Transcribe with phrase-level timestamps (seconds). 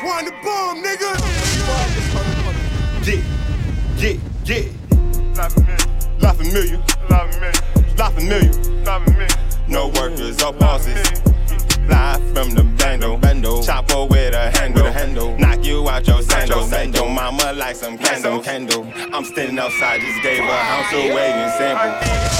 [0.00, 1.10] Quan Da Bomb, nigga.
[3.04, 3.22] Yeah,
[3.96, 4.64] yeah, yeah.
[5.36, 5.76] La familia,
[6.18, 6.80] La familia,
[7.96, 8.50] la familia.
[8.84, 9.28] la familia.
[9.68, 11.25] No workers or bosses.
[11.88, 13.62] Live from the bando, bando.
[13.62, 15.38] Chopper with a handle, with a handle.
[15.38, 16.72] Knock you out your sandals.
[16.94, 18.86] Your mama like some candle, candle.
[19.12, 21.92] I'm standing outside, just gave a ounce away and sample.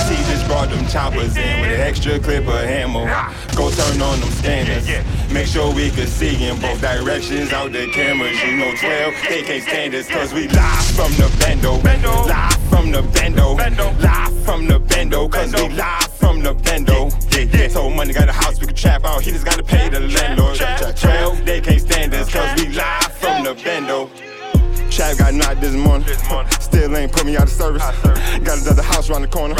[0.06, 3.04] She just brought them choppers in with an extra clip of ammo.
[3.56, 4.86] Go turn on them scanners.
[5.32, 8.40] Make sure we can see in both directions out the cameras.
[8.42, 11.76] You know 12, they can't stand us cause we live from the bando.
[12.26, 13.54] Live from the bando.
[13.54, 16.15] Live from the bando cause we live
[16.46, 17.08] from the bando.
[17.32, 17.68] Yeah, yeah.
[17.68, 19.22] So money got a house we can trap out.
[19.22, 20.56] He just gotta pay the landlord.
[20.56, 24.10] 12, they can't stand us cause we live from the bando.
[24.90, 26.08] Trap got knocked this morning.
[26.60, 27.82] Still ain't put me out of service.
[27.82, 29.54] Got another house around the corner.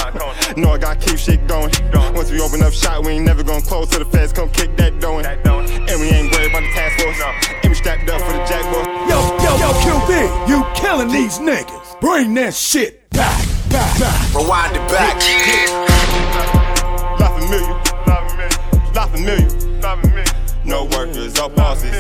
[0.57, 1.73] Know I gotta keep shit going.
[2.15, 4.77] Once we open up shop, we ain't never gonna close till the feds come kick
[4.77, 5.27] that door in.
[5.27, 7.21] And we ain't worried about the task force.
[7.63, 8.85] And we strapped up for the jack boy.
[9.11, 12.01] Yo, yo, yo, QB, you killing these niggas.
[12.01, 14.35] Bring that shit back, back, back.
[14.35, 15.86] Rewind it back.
[17.47, 19.47] La familia,
[19.81, 20.25] la familia.
[20.65, 21.93] No workers or bosses.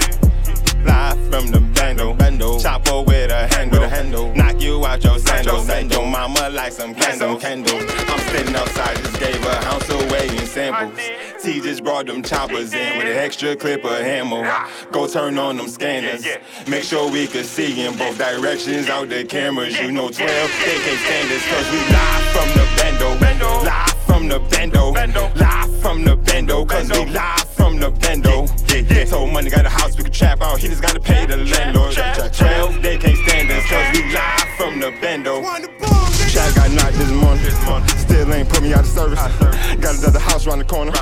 [0.85, 2.59] Live from the bando, bando.
[2.59, 4.35] Chopper with a handle, with a handle.
[4.35, 5.69] Knock you out your sandals.
[5.69, 7.79] Your mama like some candle, candle.
[7.79, 10.99] I'm standing outside, just gave a ounce away in samples.
[11.41, 14.43] T just brought them choppers in with an extra clip of ammo.
[14.91, 16.27] Go turn on them scanners.
[16.67, 19.79] Make sure we can see in both directions out the cameras.
[19.79, 23.65] You know 12, they can't stand us cause we live from the bando.
[23.65, 24.93] Live from the bando.
[24.93, 25.31] bando.
[25.35, 28.47] Live from the bando cause we live from the bando.
[28.69, 29.05] Yeah, yeah.
[29.05, 30.59] So money got a house we can trap out.
[30.59, 31.95] He just gotta pay the landlord.
[31.95, 35.41] 12, they can't stand us cause we live from the bando.
[35.41, 36.07] Quan Da Bomb.
[36.33, 37.37] Shaq got knocked this morning.
[37.99, 39.21] Still ain't put me out of service.
[39.81, 40.93] Got another house around the corner.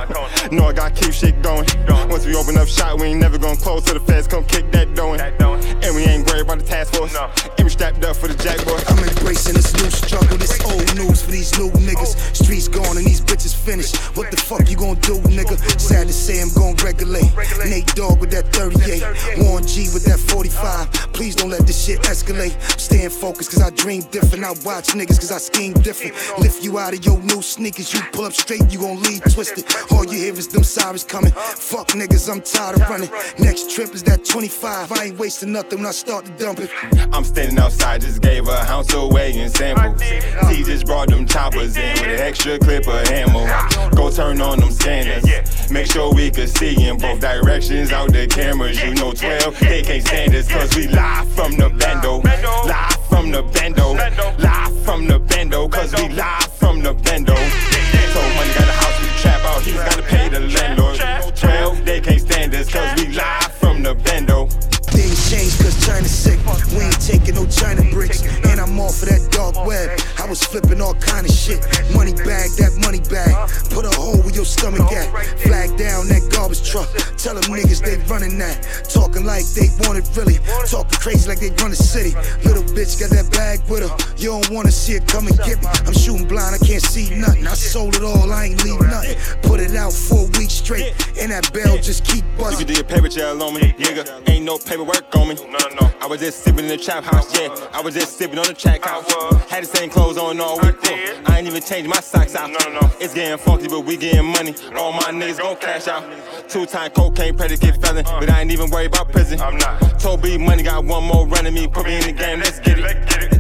[0.51, 1.67] Know I gotta keep shit going.
[2.09, 4.71] Once we open up shop, we ain't never gonna close till the feds come kick
[4.73, 5.21] that door in.
[5.21, 7.13] And we ain't worried about the task force.
[7.15, 7.31] No.
[7.59, 8.79] And we strapped up for the jack boy.
[8.89, 12.35] I'm embracing this new struggle, this old news for these new niggas.
[12.35, 13.97] Streets gone and these bitches finished.
[14.17, 15.59] What the fuck you gon' do, nigga?
[15.81, 17.31] Sad to say I'm gon' regulate.
[17.65, 19.45] Nate Dogg with that 38.
[19.45, 21.13] Warren G with that 45.
[21.13, 22.55] Please don't let this shit escalate.
[22.73, 24.45] I'm Staying focused cause I dream different.
[24.45, 26.15] I watch niggas cause I scheme different.
[26.39, 27.93] Lift you out of your new sneakers.
[27.93, 29.65] You pull up straight, you gon' leave twisted.
[29.91, 31.33] All you hear is them sirens coming.
[31.33, 33.11] Fuck niggas, I'm tired of running.
[33.39, 34.93] Next trip is that 25.
[34.93, 36.71] I ain't wasting nothing when I start to dump it.
[37.13, 40.01] I'm standing outside, just gave a ounce away in samples.
[40.01, 43.47] T just brought them choppers in with an extra clip of ammo.
[43.95, 45.25] Go turn on them scanners.
[45.71, 48.83] Make sure we can see in both directions out the cameras.
[48.83, 52.21] You know 12, they can't stand us cause we live from the bando.
[52.21, 53.93] Live from the bando.
[53.93, 57.35] Live from the bando cause we live from the bando.
[57.35, 60.99] So money got a house we trap out, he just gotta pay the landlord.
[61.37, 64.49] 12, they can't stand us cause we live from the bando.
[64.95, 66.39] Things change cause China's sick.
[66.73, 68.23] We ain't taking no China bricks.
[68.47, 69.91] And I'm off of that dark web.
[70.19, 71.61] I was flipping all kind of shit.
[71.95, 73.35] Money bag, that money bag.
[73.71, 75.11] Put a hole where your stomach at.
[75.43, 76.89] Flag down that garbage truck.
[77.19, 78.63] Tell them niggas they running that.
[78.89, 80.39] Talking like they want it really.
[80.71, 82.15] Talking crazy like they run the city.
[82.47, 83.93] Little bitch got that bag with her.
[84.17, 85.69] You don't wanna see it, come and get me.
[85.87, 87.47] I'm shooting blind, I can't see nothing.
[87.47, 89.17] I sold it all, I ain't leave nothing.
[89.43, 90.95] Put it out for a week straight.
[91.21, 92.59] And that bell just keep You buzzing.
[92.59, 94.29] can do your paper trail on me, nigga.
[94.29, 95.35] Ain't no paperwork on me.
[95.35, 95.91] No, no.
[96.01, 97.49] I was just sipping in the trap house, yeah.
[97.73, 99.11] I was just sipping on the track house.
[99.51, 100.81] Had the same clothes on all week.
[100.83, 101.25] did.
[101.27, 102.51] I ain't even changed my socks out.
[102.51, 102.91] No, no, no.
[103.01, 104.55] It's getting funky, but we getting money.
[104.77, 106.05] All my niggas gon' cash out.
[106.49, 108.21] Two time cocaine predicate felon, uh.
[108.21, 109.41] but I ain't even worried about prison.
[109.41, 110.01] I'm not.
[110.01, 111.67] Told B money got one more running me.
[111.67, 113.34] Put me in the game, let's get it.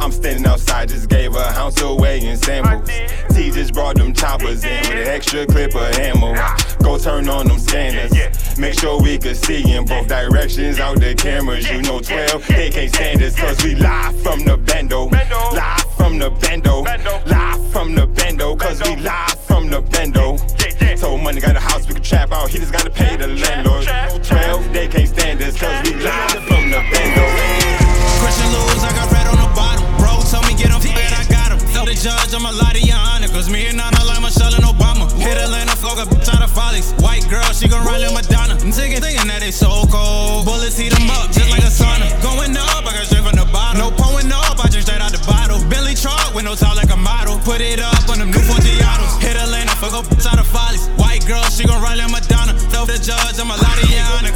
[0.00, 2.88] I'm standing outside, just gave a ounce away in samples.
[3.34, 6.34] T just brought them choppers in with an extra clip of ammo.
[6.82, 8.12] Go turn on them scanners.
[8.58, 11.68] Make sure we can see in both directions out the cameras.
[11.70, 15.06] You know 12, they can't stand us cause we live from the bando.
[15.06, 16.82] Live from the bando.
[16.82, 20.36] Live from the bando cause we live from the bando.
[20.96, 23.86] So money got a house we can trap out, he just gotta pay the landlord.
[24.24, 27.76] 12, they can't stand us cause we live from the bando.
[28.20, 29.35] Christian lose, I got red on
[30.56, 31.60] get him fed, I got him.
[31.72, 33.28] Tell the judge I'ma lie to your honor.
[33.28, 35.04] Cause me and Nana like Michelle and Obama.
[35.20, 36.92] Hit Atlanta, fuck up, out of follies.
[37.04, 38.56] White girl, she gon' run like Madonna.
[38.56, 40.46] I'm thinking, thinking that they so cold.
[40.48, 42.08] Bullets heat 'em up, just like a sauna.
[42.22, 43.78] Going up, I got straight from the bottom.
[43.78, 45.60] No pouring up, I drink straight out the bottle.
[45.68, 47.38] Bentley truck, windows out like a model.
[47.44, 49.20] Put it up on them new Forgiatos.
[49.20, 50.88] Hit Atlanta, fuck up, out of follies.
[50.96, 52.54] White girl, she gon' run like Madonna.
[52.72, 54.32] Tell the judge I'ma lie to your honor.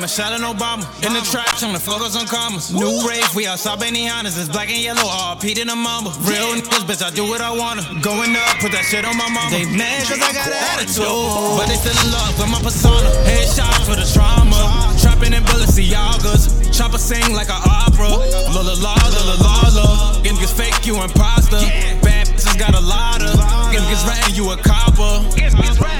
[0.00, 0.84] Michelle and Obama.
[1.00, 1.12] Me and Nana like Michelle Michelle and Obama.
[1.12, 2.72] In the trap, trying to focus on commas.
[2.72, 4.38] New rave, we outside Benihana's.
[4.38, 6.10] It's black and yellow, all Pete and a mama.
[6.24, 7.82] Real niggas, bitch, I do what I wanna.
[8.00, 9.50] Going up, put that shit on my mama.
[9.50, 11.04] They mad cause I got an attitude.
[11.04, 13.08] But they still in love with my persona.
[13.28, 14.96] Headshots for the trauma.
[15.00, 16.72] Trapping in Balenciagas.
[16.72, 18.08] Chopper sing like an opera.
[18.54, 19.86] La la la la la la la.
[20.24, 21.60] Niggas fake, you imposter.
[22.00, 22.19] Bad
[22.50, 23.38] bitches got a lot of.
[23.70, 25.26] Niggas ratting you a copper.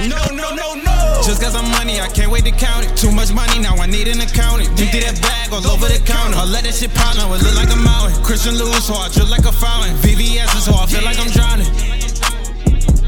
[0.07, 1.21] No, no, no, no.
[1.23, 2.97] Just got some money, I can't wait to count it.
[2.97, 4.69] Too much money, now I need an accountant.
[4.69, 6.37] Empty that bag all over the counter.
[6.37, 8.21] I let that shit pop, now it look like a mountain.
[8.23, 9.95] Christian Lewis, so I drip like a fountain.
[9.97, 12.00] VVS is so I feel like I'm drowning.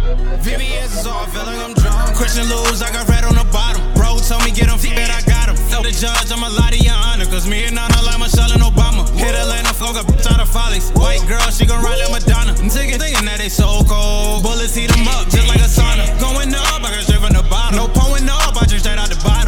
[0.04, 2.16] VVS is all I feel like I'm drunk.
[2.16, 3.80] Christian lose, I got red on the bottom.
[3.96, 5.56] Bro told me get him fit, I got him.
[5.72, 7.26] Tell the judge, I'ma lie to your honor.
[7.26, 9.08] Cause me and Nana like Michelle and Obama.
[9.16, 10.92] Hit Atlanta, fuck a bitch out of follies.
[11.00, 12.52] White girl, she gon' ride like Madonna.
[12.52, 14.44] I'm thinking, thinking that they so cold.
[14.44, 16.04] Bullets heat them up just like a sauna.
[16.20, 17.80] Going up, I got straight from the bottom.
[17.80, 19.43] No pouring up, I drink straight out the bottle.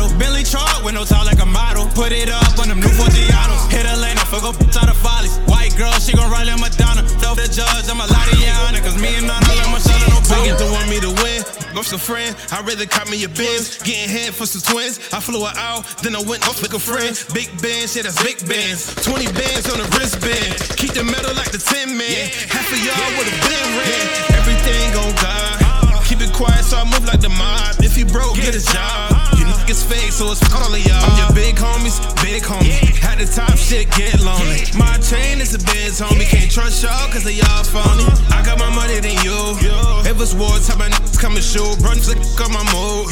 [0.45, 1.89] Truck with no top like a model.
[1.97, 3.65] Put it up on them new Forgiatos.
[3.73, 5.35] Hit Atlanta, fuck a bitch out of follies.
[5.49, 7.01] White girl, she gon' ride like Madonna.
[7.17, 8.79] Tell the judge, I'ma lie to your honor.
[8.79, 10.45] Cause me and Nana like Michelle and Obama.
[10.45, 11.41] Niggas don't want me to win.
[11.75, 13.81] Off some friend, I rather caught me a Benz.
[13.81, 15.01] Getting head for some twins.
[15.11, 17.11] I flew her out, then I went off like a friend.
[17.33, 18.93] Big bands, shit, that's big bands.
[19.01, 20.77] 20 bands on the wristband.
[20.77, 22.31] Keep the metal like the 10 man.
[22.53, 24.39] Half of y'all would've been red.
[24.39, 26.05] Everything gon' God.
[26.05, 27.81] Keep it quiet so I move like the mob.
[27.81, 29.34] If he broke, get a job.
[29.65, 31.01] You niggas fake, so it's all of y'all.
[31.01, 33.01] I'm your big homies, big homies.
[33.01, 34.61] Had the top shit, get lonely.
[34.77, 36.29] My chain is a biz, homie.
[36.29, 38.05] Can't trust y'all, cause they y'all phony.
[38.29, 39.33] I got my money than you.
[39.65, 40.05] Yeah.
[40.05, 41.81] If it's war, type of niggas come and shoot.
[41.81, 43.09] Brunch, look on my mood.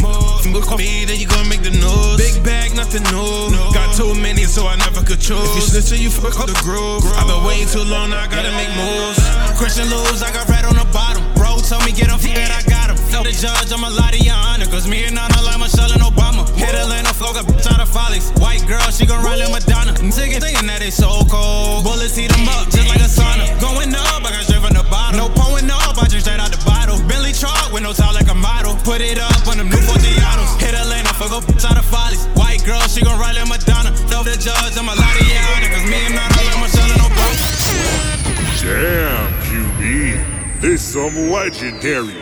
[0.53, 2.21] Look on me, then you gon' make the news.
[2.21, 3.50] Big bag, nothing new.
[3.50, 3.73] No.
[3.73, 5.41] Got too many, so I never could choose.
[5.57, 7.01] If you snitch, you fuck up the groove.
[7.17, 9.17] I've been waiting too long, now I gotta make moves.
[9.57, 11.25] Christian Lewis, I got red on the bottom.
[11.33, 12.97] Bro told me get him fit, I got him.
[13.09, 14.65] Tell the judge, I'ma lie to your honor.
[14.65, 16.43] Cause me and Nana like Michelle and Obama.
[16.63, 18.31] Hit Atlanta, fuck a bitch out of follies.
[18.39, 19.92] White girl, she gon' ride like Madonna.
[20.00, 21.83] I'm thinking, that they so cold.
[21.83, 23.51] Bullets heat them up just like a sauna.
[23.60, 25.19] Going up, I got straight from the bottom.
[25.19, 26.95] No pouring up, I drink straight out the bottle.
[27.04, 28.80] Bentley truck with no top like a model.
[28.88, 30.56] Put it up on them new Forgiatos.
[30.63, 32.24] Hit Atlanta, fuck a bitch out of follies.
[32.39, 33.92] White girl, she gon' ride like Madonna.
[34.07, 35.68] Tell the judge, I'ma lie to your honor.
[35.68, 37.44] Cause me and Nana like Michelle and Obama.
[38.63, 39.83] Damn, QB.
[40.63, 42.15] This some legendary.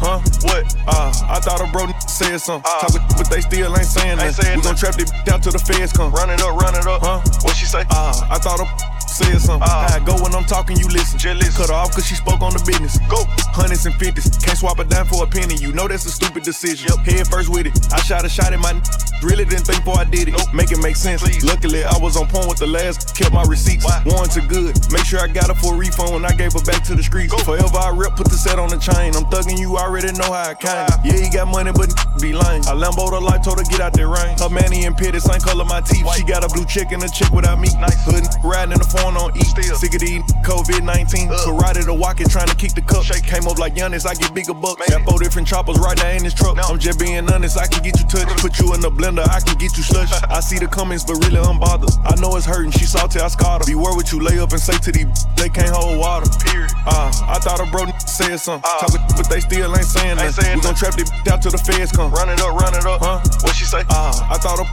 [0.00, 0.18] Huh?
[0.48, 0.64] What?
[0.88, 2.64] Uh, I thought a bro said something.
[2.64, 2.88] Uh.
[2.88, 4.44] Talking, but they still ain't saying Ain't nothing.
[4.44, 6.10] saying We gon' trap this down till the feds come.
[6.12, 7.02] Run it up, run it up.
[7.04, 7.20] Huh?
[7.44, 7.84] What she say?
[7.90, 8.66] Uh, I thought a
[9.20, 9.68] said something.
[9.68, 9.88] Uh.
[9.88, 11.18] How I go when I'm talking, you listen.
[11.20, 11.52] Listen.
[11.60, 12.96] Cut her off cause she spoke on the business.
[13.12, 13.24] Go.
[13.52, 14.28] Hundreds and fifties.
[14.40, 15.56] Can't swap a dime for a penny.
[15.56, 16.88] You know that's a stupid decision.
[17.04, 17.74] Head first with it.
[17.92, 18.82] I shot a shot at my n-
[19.22, 20.32] Really didn't think before I did it.
[20.32, 20.54] Nope.
[20.54, 21.22] Make it make sense.
[21.22, 21.44] Please.
[21.44, 23.14] Luckily, I was on point with the last.
[23.14, 23.84] Kept my receipts.
[23.84, 24.00] Why?
[24.06, 24.72] Warranted good.
[24.90, 27.02] Make sure I got her for a refund when I gave her back to the
[27.02, 27.32] streets.
[27.32, 27.38] Go.
[27.44, 29.12] Forever I rep, put the set on the chain.
[29.14, 30.72] I'm thugging you, already know how I came.
[30.72, 31.04] Wow.
[31.04, 32.64] Yeah, he got money, but be lame.
[32.64, 34.38] I Lambo the life, told her get out that rain.
[34.40, 36.06] Her manny and pitted, same color my teeth.
[36.16, 37.68] She got a blue chick and a chick without me.
[37.76, 38.00] Nice.
[38.08, 39.40] Hood riding in the phone on E.
[39.40, 39.76] Still.
[39.76, 41.30] Sick of these COVID 19.
[41.30, 41.38] Ugh.
[41.46, 43.04] Karate to walking, trying to kick the cup.
[43.04, 43.24] Shake.
[43.24, 44.78] Came up like Giannis, I get bigger bucks.
[44.80, 44.98] Man.
[44.98, 46.56] Got four different choppers right there in this truck.
[46.56, 46.62] No.
[46.62, 48.30] I'm just being honest, I can get you touched.
[48.40, 50.10] Put you in the blender, I can get you slush.
[50.28, 51.90] I see the comments, but really I'm bothered.
[52.04, 53.66] I know it's hurting, she salty, I scarred her.
[53.66, 56.28] Beware what you lay up and say to these, they can't hold water.
[56.46, 56.70] Period.
[56.86, 58.66] Uh, I thought a bro said something.
[58.66, 58.86] Uh.
[58.86, 60.44] Talking, but they still ain't saying Ain't nothing.
[60.44, 62.10] saying we gon' trap this out till the feds come.
[62.12, 63.00] Run it up, run it up.
[63.00, 63.20] Huh?
[63.42, 63.82] What she say?
[63.88, 64.66] Uh, I thought a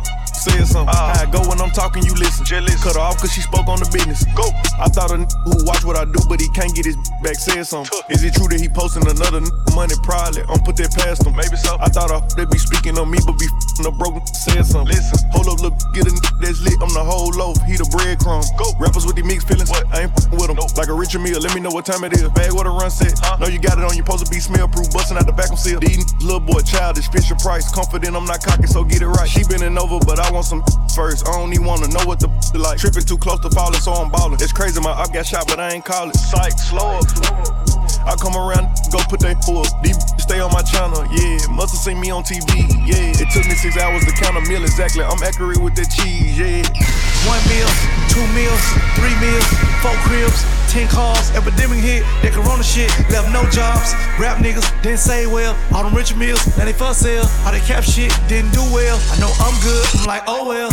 [0.50, 0.96] said something.
[0.96, 1.20] Uh.
[1.20, 2.46] I go when I'm talking, you listen.
[2.48, 2.80] Listen.
[2.84, 4.24] Cut her off cause she spoke on the business.
[4.36, 4.48] Go.
[4.80, 7.36] I thought a n- who watch what I do, but he can't get his back
[7.36, 7.92] said something.
[7.92, 8.14] Tuh.
[8.14, 9.96] Is it true that he posting another n- money?
[10.04, 10.44] Probably.
[10.48, 11.36] I'm put that past him.
[11.36, 11.78] Maybe so.
[11.80, 14.96] I thought a they be speaking on me, but be f***ing a broken said something.
[14.96, 15.20] Listen.
[15.36, 16.78] Hold up, look, get a n- that's lit.
[16.80, 17.58] I'm the whole loaf.
[17.68, 18.46] He the breadcrumb.
[18.58, 18.72] Go.
[18.80, 19.70] Rappers with the mixed feelings.
[19.70, 19.84] What?
[19.92, 20.58] I ain't f***ing with them.
[20.62, 20.78] Nope.
[20.78, 21.42] Like a Richard Mille.
[21.42, 22.28] Let me know what time it is.
[22.38, 23.18] Bag what a run set.
[23.20, 23.38] Huh?
[23.42, 23.98] Know you got it on.
[23.98, 24.90] You supposed to be smell proof.
[24.94, 25.80] Busting out the back of seal.
[25.82, 27.10] These little boy childish.
[27.10, 27.72] Fisher Price.
[27.74, 29.28] Confident I'm not cocky, so get it right.
[29.30, 30.64] She bending over, but I want some
[30.96, 31.28] first.
[31.28, 32.80] I don't even wanna know what the like.
[32.80, 34.40] Tripping too close to falling, so I'm ballin'.
[34.42, 36.16] It's crazy, my up got shot, but I ain't call it.
[36.16, 37.78] Psych, slow up.
[38.08, 39.68] I come around, go put that fool.
[39.84, 41.44] These stay on my channel, yeah.
[41.52, 42.48] Must have seen me on TV,
[42.88, 43.12] yeah.
[43.20, 45.04] It took me six hours to count a meal exactly.
[45.04, 46.64] I'm accurate with that cheese, yeah.
[47.28, 47.68] One meal,
[48.08, 48.64] two meals,
[48.96, 49.44] three meals,
[49.84, 50.40] four cribs,
[50.72, 53.92] ten cars, epidemic hit, that corona shit, left no jobs.
[54.16, 57.28] Rap niggas didn't say well, all them rich meals, now they fuss sale.
[57.44, 58.96] How they cap shit, didn't do well.
[59.12, 60.70] I know I'm good, I'm like, oh well,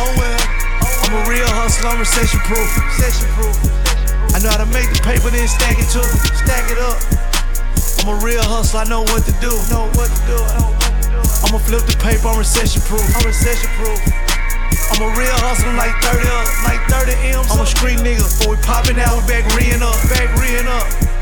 [0.00, 0.42] oh well.
[1.06, 3.54] I'm a real hustler, I'm recession proof, recession proof.
[4.34, 6.98] I know how to make the paper, then stack it too, stack it up.
[8.02, 10.38] I'm a real hustler, I know what to do, know what to do.
[10.40, 11.20] I know what to do.
[11.46, 14.00] I'ma flip the paper, I'm recession proof, I'm recession proof.
[14.90, 17.46] I'm a real hustler, like 30 up, like 30 M's.
[17.52, 21.17] I'm a street nigga, but we popping out, we back reeing up, back reeing up.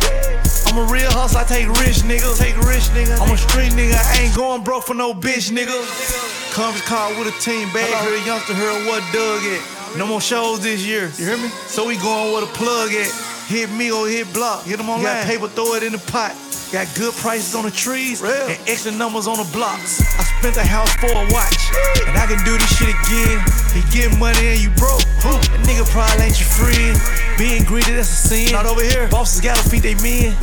[0.66, 1.26] I'm a real hustler.
[1.26, 2.36] hustle, I take rich nigga.
[2.38, 3.18] Take rich nigga.
[3.18, 5.74] I'm a street nigga, I ain't going broke for no bitch nigga.
[6.52, 9.98] Conference call with a team, bag here, youngster heard what Doug at.
[9.98, 11.10] No more shows this year.
[11.16, 11.48] You hear me?
[11.66, 13.10] So we going with a plug at.
[13.46, 14.64] Hit me or hit block.
[14.64, 16.34] Hit them on Got paper, throw it in the pot.
[16.72, 18.32] Got good prices on the trees Real.
[18.32, 20.02] and extra numbers on the blocks.
[20.18, 21.70] I spent the house for a watch,
[22.06, 23.38] and I can do this shit again.
[23.70, 25.06] He get money and you broke.
[25.22, 26.98] That nigga probably ain't your friend.
[27.38, 28.52] Being greedy, that's a sin.
[28.52, 29.06] Not over here.
[29.08, 30.34] Bosses gotta feed they men.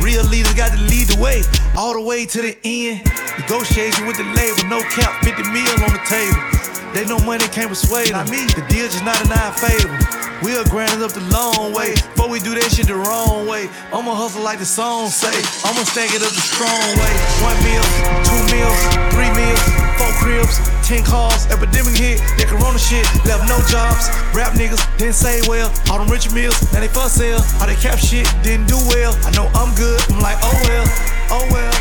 [0.00, 1.42] Real leaders got to lead the way,
[1.76, 3.02] all the way to the end.
[3.42, 6.38] Negotiation with the label, no cap, 50 mil on the table.
[6.94, 8.22] They know money can't persuade them.
[8.22, 8.46] Not me.
[8.46, 10.31] The deal just not in our favor.
[10.42, 11.94] We'll grind up the long way.
[11.94, 13.70] Before we do that shit the wrong way.
[13.94, 15.30] I'ma hustle like the song say.
[15.62, 17.12] I'ma stack it up the strong way.
[17.46, 17.86] One meal,
[18.26, 18.78] two meals,
[19.14, 19.62] three meals,
[19.94, 21.46] four cribs, ten cars.
[21.46, 23.06] Epidemic hit, that corona shit.
[23.22, 24.10] Left no jobs.
[24.34, 25.70] Rap niggas didn't say well.
[25.86, 27.38] All them rich meals, now they for sale.
[27.62, 29.14] All they cap shit didn't do well.
[29.22, 30.02] I know I'm good.
[30.10, 30.86] I'm like, oh well,
[31.38, 31.74] oh well.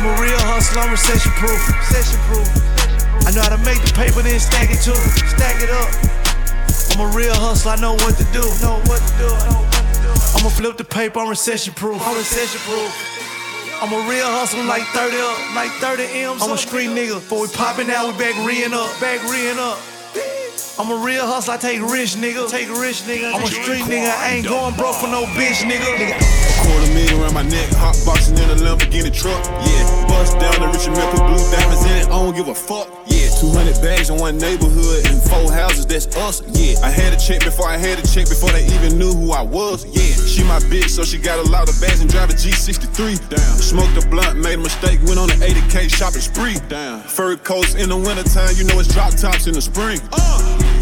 [0.00, 1.60] I'm a real hustler, I'm recession proof.
[1.84, 2.48] Recession proof.
[3.28, 4.96] I know how to make the paper, then stack it too.
[5.36, 6.19] Stack it up.
[6.92, 8.42] I'm a real hustler, I know what to do.
[8.60, 9.30] Know what to do.
[10.36, 12.00] I'ma flip the paper, I'm recession proof.
[12.04, 12.92] I'm recession proof.
[13.80, 16.42] I'm a real hustler, like 30 up, like 30 M's.
[16.42, 17.16] I'm a street nigga.
[17.16, 19.80] Before we poppin' out, we back reeing up, back reeing up.
[20.76, 22.44] I'm a real hustler, I take rich nigga.
[22.50, 23.32] Take rich nigga.
[23.32, 25.80] I'm a street nigga, I ain't going broke for no bitch nigga.
[25.80, 26.12] A
[26.60, 29.40] quarter million around my neck, hot boxing in a Lamborghini truck.
[29.64, 32.06] Yeah, bust down the Richard Mille, put blue diamonds in it.
[32.12, 32.88] I don't give a fuck.
[33.06, 33.29] Yeah.
[33.40, 36.78] 200 bags in one neighborhood and four houses, that's us, yeah.
[36.84, 39.40] I had a check before I had a check before they even knew who I
[39.40, 40.12] was, yeah.
[40.26, 43.30] She my bitch, so she got a lot of bags and drive a G63.
[43.30, 43.40] Down.
[43.40, 46.56] Smoked a blunt, made a mistake, went on an 80K shopping spree.
[46.68, 47.00] Down.
[47.00, 49.98] Fur coats in the wintertime, you know it's drop tops in the spring.
[50.12, 50.79] Uh.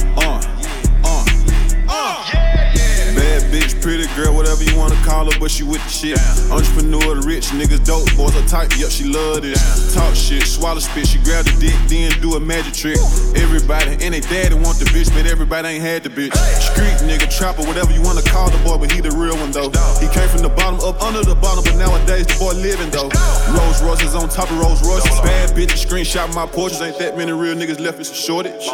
[3.49, 6.17] Bitch, pretty girl, whatever you wanna call her, but she with the shit.
[6.17, 6.53] Damn.
[6.53, 9.59] Entrepreneur, the rich niggas, dope boys are tight, yep, she love this.
[9.59, 10.05] Damn.
[10.05, 12.99] Talk shit, swallow spit, she grab the dick, then do a magic trick.
[13.37, 16.35] Everybody and they daddy want the bitch, but everybody ain't had the bitch.
[16.61, 19.71] Street nigga, trapper, whatever you wanna call the boy, but he the real one though.
[19.99, 23.11] He came from the bottom up under the bottom, but nowadays the boy living though.
[23.57, 27.33] Rolls Royces on top of Rolls Royces, bad bitches screenshot my portraits, ain't that many
[27.33, 28.69] real niggas left, it's a shortage.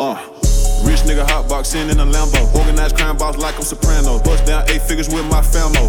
[0.00, 0.47] Uh.
[0.84, 2.54] Rich nigga hotbox in in a Lambo.
[2.54, 4.18] Organized crime boss like I'm Soprano.
[4.20, 5.88] Bust down eight figures with my famo.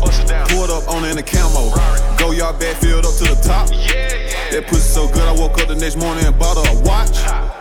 [0.50, 1.72] Pulled up on in a camo.
[2.18, 3.70] Go yard bad filled up to the top.
[3.70, 7.18] That pussy so good I woke up the next morning and bought her a watch.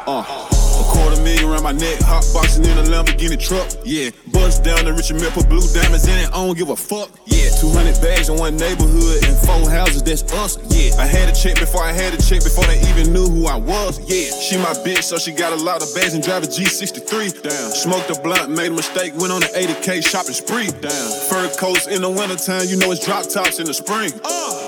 [0.07, 0.58] Uh.
[0.79, 3.67] A quarter million around my neck, hot boxing in a Lamborghini truck.
[3.85, 6.29] Yeah, bust down the Richard Mille, put blue diamonds in it.
[6.29, 7.11] I don't give a fuck.
[7.27, 10.03] Yeah, 200 bags in one neighborhood and four houses.
[10.03, 10.57] That's us.
[10.71, 13.47] Yeah, I had a check before I had a check before they even knew who
[13.47, 13.99] I was.
[14.07, 17.43] Yeah, she my bitch, so she got a lot of bags and drive a G63.
[17.43, 20.71] Damn, smoked a blunt, made a mistake, went on an 80k shopping spree.
[20.81, 24.13] Damn, fur coats in the wintertime, you know it's drop tops in the spring.
[24.25, 24.68] Uh.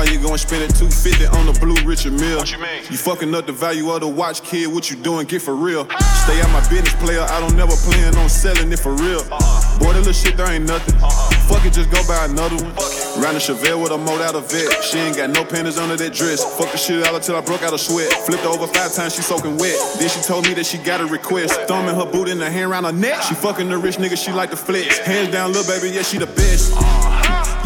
[0.00, 2.38] Why you gon' spend it 250 on the blue Richard Mille.
[2.38, 2.80] What you mean?
[2.88, 4.72] You fucking up the value of the watch, kid.
[4.72, 5.26] What you doing?
[5.26, 5.84] Get for real.
[6.24, 7.20] Stay out my business, player.
[7.20, 9.20] I don't never plan on selling it for real.
[9.28, 9.78] Uh-uh.
[9.78, 10.94] Boy, that little shit, there ain't nothing.
[11.04, 11.30] Uh-uh.
[11.52, 12.72] Fuck it, just go buy another one.
[13.20, 14.72] Round a Chevelle with a mold out of vet.
[14.82, 16.40] She ain't got no panties under that dress.
[16.56, 18.10] Fuck the shit out until I broke out of sweat.
[18.24, 19.76] Flipped over five times, she soaking wet.
[19.98, 21.60] Then she told me that she got a request.
[21.68, 23.20] Thumbing her boot in the hand around her neck.
[23.24, 24.96] She fucking the rich nigga, she like to flex.
[25.00, 26.72] Hands down, little baby, yeah, she the best.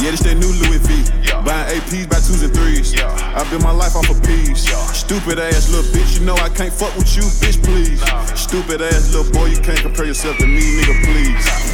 [0.05, 1.01] Yeah, this that new Louis V.
[1.49, 2.93] Buying APs by twos and threes.
[2.93, 3.09] Yeah.
[3.35, 4.69] I built my life off of peas.
[4.69, 4.77] Yeah.
[4.93, 8.03] Stupid ass little bitch, you know I can't fuck with you, bitch, please.
[8.03, 8.23] Nah.
[8.35, 11.74] Stupid ass little boy, you can't compare yourself to me, nigga, please.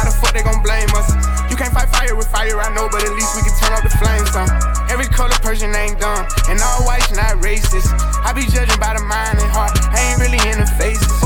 [0.01, 1.13] How the fuck they gon' blame us?
[1.51, 3.83] You can't fight fire with fire, I know, but at least we can turn off
[3.83, 4.49] the flames on.
[4.89, 7.85] Every color person ain't dumb, and all white's not racist.
[8.25, 11.20] I be judging by the mind and heart, I ain't really in the faces.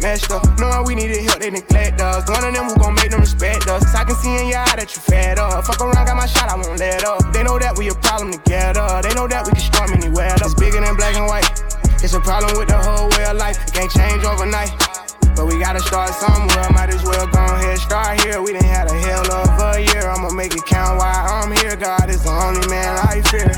[0.00, 0.42] messed up.
[0.58, 2.28] Knowing we needed help, they neglect us.
[2.28, 3.94] One of them who gon' make them respect us.
[3.94, 5.64] I can see in your eye that you fed up.
[5.64, 7.32] Fuck around, got my shot, I won't let up.
[7.32, 9.00] They know that we a problem together.
[9.02, 10.34] They know that we can storm anywhere.
[10.36, 11.48] It's bigger than black and white.
[12.02, 13.60] It's a problem with the whole way of life.
[13.60, 14.72] It can't change overnight.
[15.36, 16.68] But we gotta start somewhere.
[16.72, 18.42] Might as well go ahead, start here.
[18.42, 20.08] We done had a hell of a year.
[20.08, 21.76] I'ma make it count while I'm here.
[21.76, 23.52] God is the only man I fear.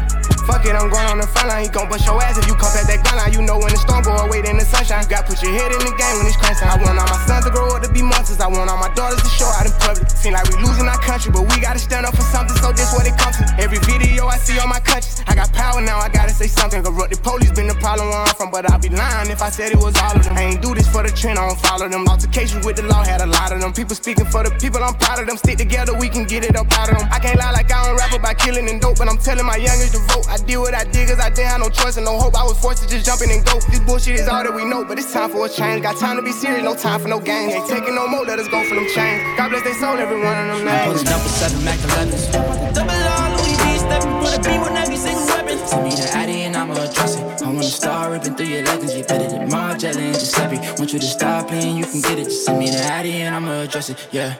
[0.47, 1.63] Fuck it, I'm going on the front line.
[1.65, 3.33] He gon' bust your ass if you come past that gun line.
[3.33, 3.79] You know when the
[4.23, 5.05] go away, then the sunshine.
[5.09, 7.45] gotta put your head in the game when it's crunch I want all my sons
[7.45, 8.41] to grow up to be monsters.
[8.41, 10.07] I want all my daughters to show out in public.
[10.11, 12.57] Seem like we losing our country, but we gotta stand up for something.
[12.63, 13.45] So this what it comes to.
[13.59, 15.99] Every video I see on my country, I got power now.
[15.99, 16.83] I gotta say something.
[16.83, 19.51] Corrupt the police been the problem where I'm from, but I'd be lying if I
[19.51, 20.37] said it was all of them.
[20.37, 22.07] I ain't do this for the trend, I don't follow them.
[22.07, 23.73] Altercations with the law had a lot of them.
[23.73, 25.37] People speaking for the people, I'm proud of them.
[25.37, 27.09] Stick together, we can get it up out of them.
[27.11, 29.57] I can't lie like I don't rap about killing and dope, but I'm telling my
[29.57, 30.27] youngest to vote.
[30.29, 32.37] I did what I did cause I didn't have no choice and no hope.
[32.37, 33.59] I was forced to just jump in and go.
[33.71, 35.83] This bullshit is all that we know, but it's time for a change.
[35.83, 37.55] Got time to be serious, no time for no games.
[37.55, 39.23] Ain't taking no more, let us go for them chains.
[39.37, 41.03] God bless their soul, every one of them names.
[41.03, 42.33] Pulling up with seven Mac 11s.
[42.75, 45.59] Double R, Louis V, stepping, put a beam on every single weapon.
[45.67, 47.43] Send me the Addy and I'ma address it.
[47.43, 48.95] I want to start ripping through your legends.
[48.95, 50.59] You better than Margiela and Giuseppe.
[50.79, 52.25] Want you to stop playing, you can get it.
[52.25, 54.09] Just send me the Addy and I'ma address it.
[54.13, 54.35] Yeah.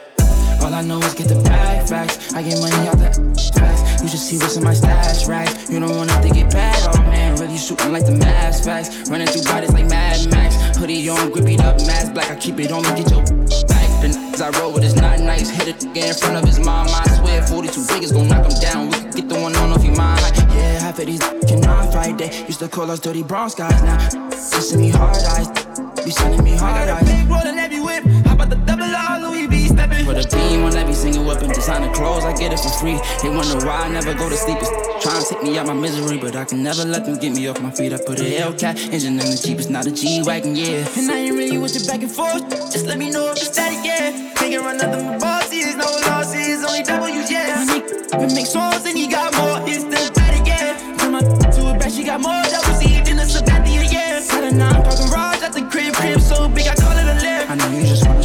[0.63, 2.33] All I know is get the bag facts.
[2.33, 3.11] I get money out the
[3.53, 4.01] facts.
[4.01, 5.49] You should see what's in my stash right?
[5.69, 7.35] You don't want to get bad, oh man.
[7.35, 9.09] Really shooting like the mass facts.
[9.09, 10.77] Running through bodies like Mad Max.
[10.77, 12.31] Hoodie on, grippy up, mask black.
[12.31, 13.23] I keep it on me, get your
[13.67, 13.83] back.
[14.03, 15.49] The I roll with is not nice.
[15.49, 16.87] Hit it in front of his mom.
[16.87, 18.87] I swear 42 big is gon' knock him down.
[18.87, 20.21] We can get the one on if you mind.
[20.55, 22.17] Yeah, half of these cannot fight.
[22.17, 23.81] They used to call us dirty bronze guys.
[23.83, 25.47] Now, listen me hard eyes.
[26.03, 27.03] Be sending me hard eyes.
[27.03, 27.82] Big rollin' every whip.
[28.33, 30.05] How about the double R Louis V steppin'?
[30.07, 31.49] Put a beam on every single weapon.
[31.49, 32.97] Designer clothes, I get it for free.
[33.21, 34.57] They wonder why I never go to sleep.
[34.59, 34.73] It's
[35.05, 37.47] trying to take me out my misery, but I can never let them get me
[37.47, 37.93] off my feet.
[37.93, 39.59] I put a Hellcat engine in the Jeep.
[39.59, 40.81] It's not a G wagon, yeah.
[40.97, 42.49] And I ain't really with back and forth.
[42.73, 44.33] Just let me know if it's static, yeah.
[44.33, 47.67] Can't run nothing but bosses, no losses, only W's, yeah.
[47.69, 50.73] Nigga make songs and he got more It's than static, yeah.
[50.97, 54.25] Put my to a back, she got more double C than a Sabathia, yeah.
[54.25, 55.32] Had a nine parking garage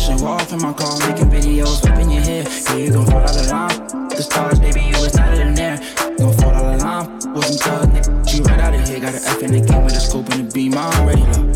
[0.09, 2.45] you wanna off in my car, making videos, whipping your hair.
[2.45, 4.09] Yeah, you gon' fall out of line.
[4.09, 5.81] The stars, baby, you was not in there.
[6.11, 7.35] You gon' fall out of line.
[7.35, 8.29] Wasn't thug, nigga.
[8.29, 10.49] She right out of here, got an F in the game with a scope and
[10.49, 10.75] a beam.
[10.77, 11.49] I'm ready, look.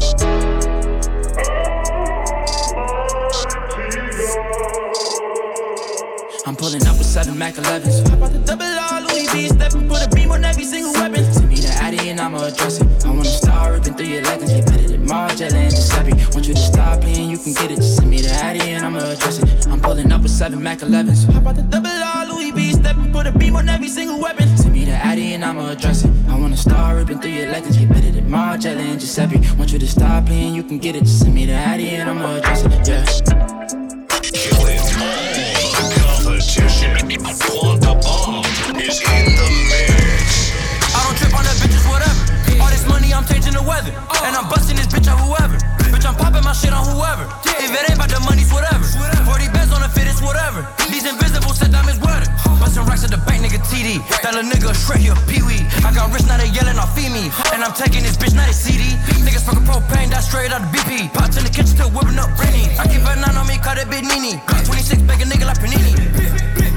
[6.45, 8.09] I'm pulling up with seven Mac 11s.
[8.09, 11.25] How about the double R Louis V stepping, put a beam on every single weapon.
[11.33, 13.07] Send me the Addy and I'ma address it.
[13.07, 14.82] I wanna start ripping through your legends.
[15.13, 16.13] You better than Margiela and Giuseppe.
[16.33, 17.77] Want you to stop playing, you can get it.
[17.77, 19.67] Just send me the Addy and I'ma address it.
[19.67, 21.31] I'm pulling up with seven Mac 11s.
[21.31, 24.57] How about the double R Louis V stepping, put a beam on every single weapon.
[24.57, 26.11] Send me the Addy and I'ma address it.
[26.29, 27.79] I wanna start ripping through your legends.
[27.79, 29.39] You better than Margiela and Giuseppe.
[29.59, 31.05] Want you to stop playing, you can get it.
[31.05, 32.73] Just send me the Addy and I'ma address it.
[32.89, 33.05] Yeah.
[36.25, 36.93] Competition.
[37.39, 38.45] Quan Da Bomb
[38.81, 39.62] is in the
[43.23, 43.95] I'm changing the weather.
[44.27, 45.55] And I'm busting this bitch on whoever.
[45.95, 47.23] Bitch, I'm popping my shit on whoever.
[47.63, 48.83] If it ain't about the money's whatever.
[48.83, 50.67] 40 bands on the fit, it's whatever.
[50.91, 52.27] These invisible set diamonds weather.
[52.59, 54.03] Busting racks at the bank, nigga TD.
[54.27, 55.63] That little nigga straight here, Pee Wee.
[55.87, 57.31] I got rich, now they yelling off feed me.
[57.55, 58.91] And I'm taking this bitch, now they CD.
[59.23, 61.15] Niggas fucking propane, that's straight out the BP.
[61.15, 62.75] Pots in the kitchen, still whipping up rainy.
[62.75, 64.43] I keep a nine on me, cut it big Nini.
[64.51, 66.72] Glock 26, big a nigga like Panini.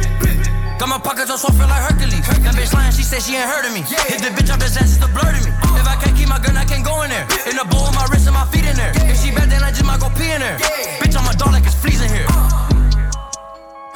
[0.76, 2.20] Got my pockets on swole, feel like Hercules.
[2.44, 3.88] That bitch lying, she said she ain't heard of me.
[4.12, 5.52] Hit the bitch up, this ass is the blur to me.
[5.80, 7.24] If I can't keep my gun, I can't go in there.
[7.48, 8.92] In the bowl with my wrist and my feet in there.
[9.08, 10.60] If she bad, then I just might go pee in there.
[11.00, 12.28] Bitch, I'm a dog like it's fleas in here.
[12.28, 12.52] Uh.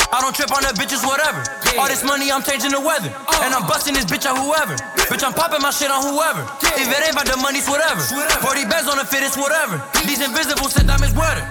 [0.10, 1.44] I don't trip on that bitches, whatever.
[1.76, 3.12] All this money, I'm changing the weather.
[3.12, 3.44] Uh.
[3.44, 4.80] And I'm busting this bitch on whoever.
[5.12, 6.48] Bitch, I'm popping my shit on whoever.
[6.80, 8.00] If it ain't about the money, it's whatever.
[8.00, 9.84] 40 bands on the fit, it's whatever.
[10.08, 11.44] These invisible diamonds weather.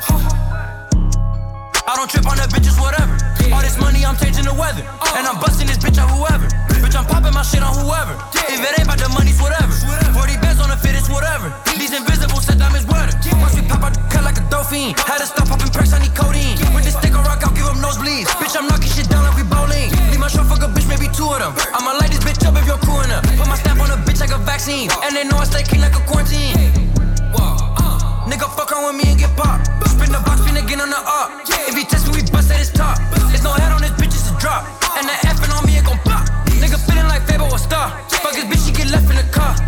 [1.85, 3.28] I don't trip on that bitches, whatever.
[3.52, 4.84] All this money, I'm changing the weather.
[5.16, 6.48] And I'm busting this bitch on whoever.
[6.82, 8.14] Bitch, I'm popping my shit on whoever.
[8.48, 9.72] If it ain't about the money's whatever.
[9.72, 11.52] 40 bands on the fit, it's whatever.
[11.76, 13.12] These invisible set diamonds weather.
[13.40, 14.92] Once we pop out the cut like a dolphin.
[15.08, 16.61] Had to stop popping perks, I need codeine.
[16.76, 18.28] With this stick of rock, I'll give them nosebleeds.
[18.37, 19.90] Bitch, I'm knocking shit down like we bowling.
[20.12, 21.52] Leave my short fuck a bitch, maybe two of them.
[21.72, 23.24] I'ma light this bitch up if you're cool enough.
[23.37, 24.92] Put my stamp on a bitch like a vaccine.
[25.02, 26.78] And they know I stay clean like a quarantine.
[28.38, 29.66] Nigga, fuck on with me and get popped.
[29.90, 31.42] Spin the box, spin again on the up.
[31.66, 32.94] If he test me, we bust at his top.
[33.35, 34.62] There's no head on this bitch, it's a drop.
[34.94, 36.22] And that effing on me, it gon' pop.
[36.62, 37.98] Nigga feeling like Fabo or Star.
[38.22, 39.59] Fuck this bitch, she get left in the car.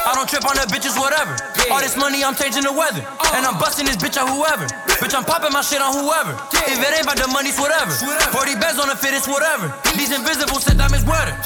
[0.00, 1.36] I don't trip on that bitches, whatever.
[1.68, 3.04] All this money, I'm changing the weather.
[3.36, 4.64] And I'm busting this bitch on whoever.
[4.96, 6.32] Bitch, I'm popping my shit on whoever.
[6.72, 7.92] If it ain't about the money, it's whatever.
[7.92, 9.68] 40 bands on the fit, it's whatever.
[9.92, 11.36] These invisible set diamonds weather.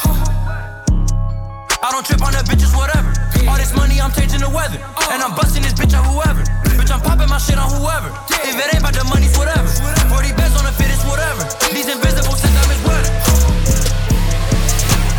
[1.83, 3.11] I don't trip on the bitches, whatever.
[3.51, 4.79] All this money, I'm changing the weather.
[5.11, 6.47] And I'm busting this bitch on whoever.
[6.79, 8.07] Bitch, I'm popping my shit on whoever.
[8.47, 9.66] If it ain't about the money, whatever.
[10.07, 11.42] 40 bets on the fittest, whatever.
[11.75, 13.12] These invisible since I'm his weather.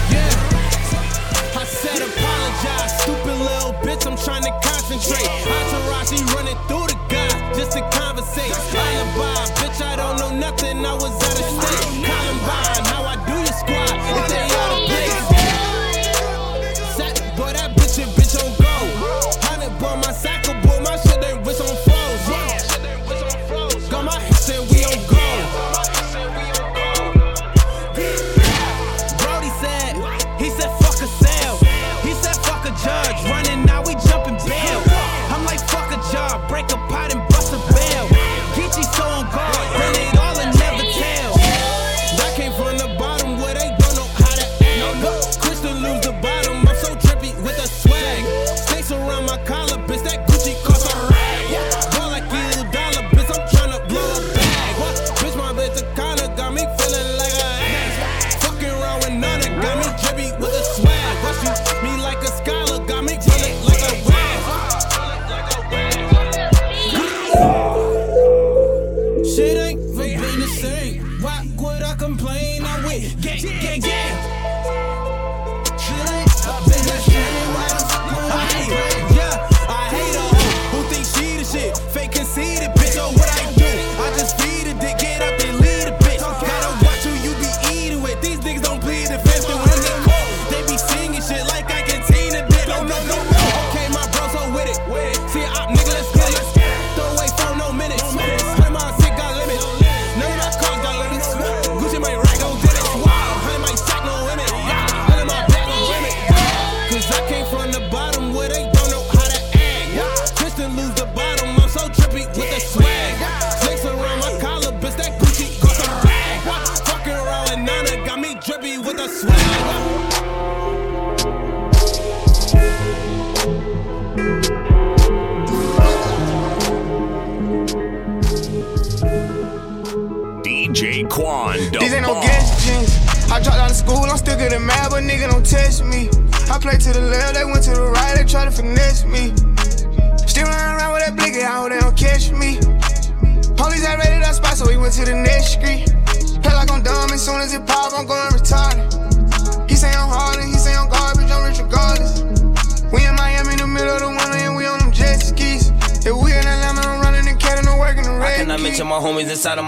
[0.07, 5.27] Yeah, I said apologize, stupid little bitch, I'm trying to concentrate.
[5.43, 7.27] Entourage, he running through the guy
[7.59, 8.55] just to conversate.
[8.55, 9.32] I am invite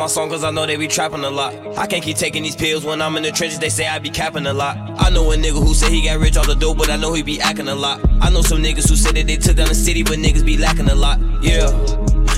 [0.06, 1.56] my song cause I know they be trapping a lot.
[1.80, 4.12] I can't keep taking these pills when I'm in the trenches, they say I be
[4.12, 4.78] capping a lot.
[5.00, 7.12] I know a nigga who said he got rich off the dope, but I know
[7.14, 8.00] he be acting a lot.
[8.22, 10.60] I know some niggas who said that they took down the city, but niggas be
[10.60, 11.20] lacking a lot.
[11.42, 11.72] Yeah.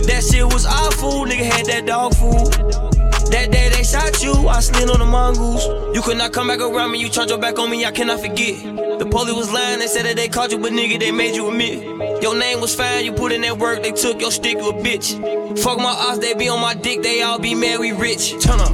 [0.08, 2.54] That shit was awful, nigga had that dog food.
[3.32, 5.66] That day they shot you, I slid on the mongoose.
[5.94, 8.22] You could not come back around me, you turned your back on me, I cannot
[8.22, 8.64] forget.
[8.98, 11.50] The police was lying, they said that they caught you, but nigga, they made you
[11.50, 11.84] admit.
[12.22, 14.74] Your name was fine, you put in that work, they took your stick, you a
[14.74, 15.14] bitch.
[15.60, 18.32] Fuck my odds, they be on my dick, they all be mad, we rich.
[18.42, 18.72] Turn up.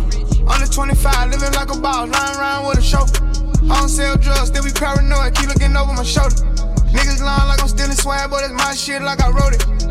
[0.47, 3.23] Under 25, living like a boss, lying around with a chauffeur.
[3.69, 6.35] I don't sell drugs, still be paranoid, keep looking over my shoulder.
[6.95, 9.82] Niggas lying like I'm stealing swag, but it's my shit like I wrote it.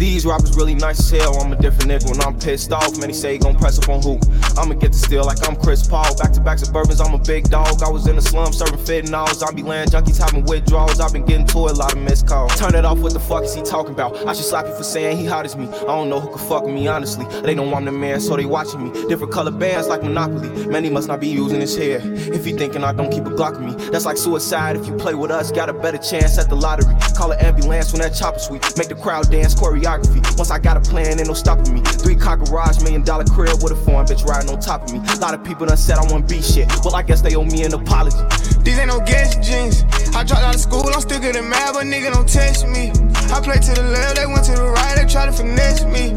[0.00, 1.38] These rappers really nice as hell.
[1.38, 2.98] I'm a different nigga when I'm pissed off.
[2.98, 4.18] Many say he gon' press up on who?
[4.56, 6.16] I'ma get the steal like I'm Chris Paul.
[6.16, 7.82] Back to back suburbans, I'm a big dog.
[7.82, 9.46] I was in the slum serving fentanyls.
[9.46, 11.00] I be land junkies having withdrawals.
[11.00, 12.58] I've been getting to a lot of missed calls.
[12.58, 14.16] Turn it off, what the fuck is he talking about?
[14.26, 15.68] I should slap you for saying he hot as me.
[15.68, 17.26] I don't know who could fuck me, honestly.
[17.42, 19.06] They know I'm the man, so they watching me.
[19.06, 20.66] Different color bands like Monopoly.
[20.66, 22.00] Man, he must not be using his hair.
[22.02, 24.76] If he thinking I don't keep a Glock with me, that's like suicide.
[24.76, 26.94] If you play with us, got a better chance at the lottery.
[27.14, 28.62] Call an ambulance when that chopper sweet.
[28.78, 29.54] Make the crowd dance
[29.90, 30.36] choreography.
[30.36, 31.80] Once I got a plan, ain't no stopping me.
[31.80, 35.00] Three car garage, million dollar crib with a foreign bitch riding on top of me.
[35.12, 36.68] A lot of people done said I want be shit.
[36.84, 38.18] Well, I guess they owe me an apology.
[38.62, 39.84] These ain't no gas jeans.
[40.14, 42.90] I dropped out of school, I'm still getting mad, but nigga don't test me.
[43.32, 46.14] I play to the left, they went to the right, they try to finesse me.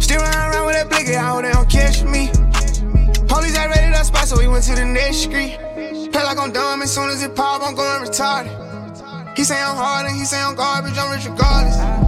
[0.00, 2.28] Still running around with that blicky, I hope they don't catch me.
[3.28, 5.58] Police had raided that spot, so we went to the next street.
[6.12, 8.52] Play like I'm dumb, as soon as it pop, I'm going retarded.
[9.36, 12.03] He say I'm hard and he say I'm garbage, I'm rich regardless.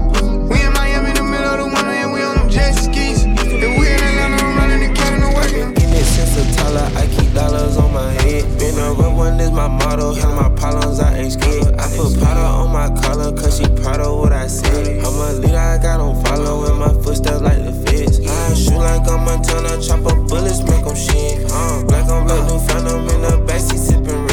[1.56, 3.24] In the the winter and we on them jet skis.
[3.24, 5.68] If we in Atlanta, I'm running and working.
[5.72, 8.44] In this sense of dollar, I keep dollars on my head.
[8.58, 10.12] Been a real one is my motto.
[10.12, 11.72] Handle my problems, I ain't scared.
[11.80, 14.98] I put powder on my collar, cause she proud of what I said.
[15.00, 18.20] I'm a leader, I got on follow in my footsteps like the feds.
[18.20, 21.50] I shoot like I'm Montana, chop up bullets, make 'em shit.
[21.50, 24.25] Uh, black on black, new phantom in the backseat sipping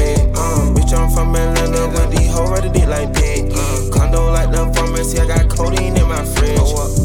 [0.94, 3.52] bitch, I'm from Atlanta with these hoes ready to like that.
[3.54, 6.60] Uh, condo like the pharmacy, I got codeine in my fridge.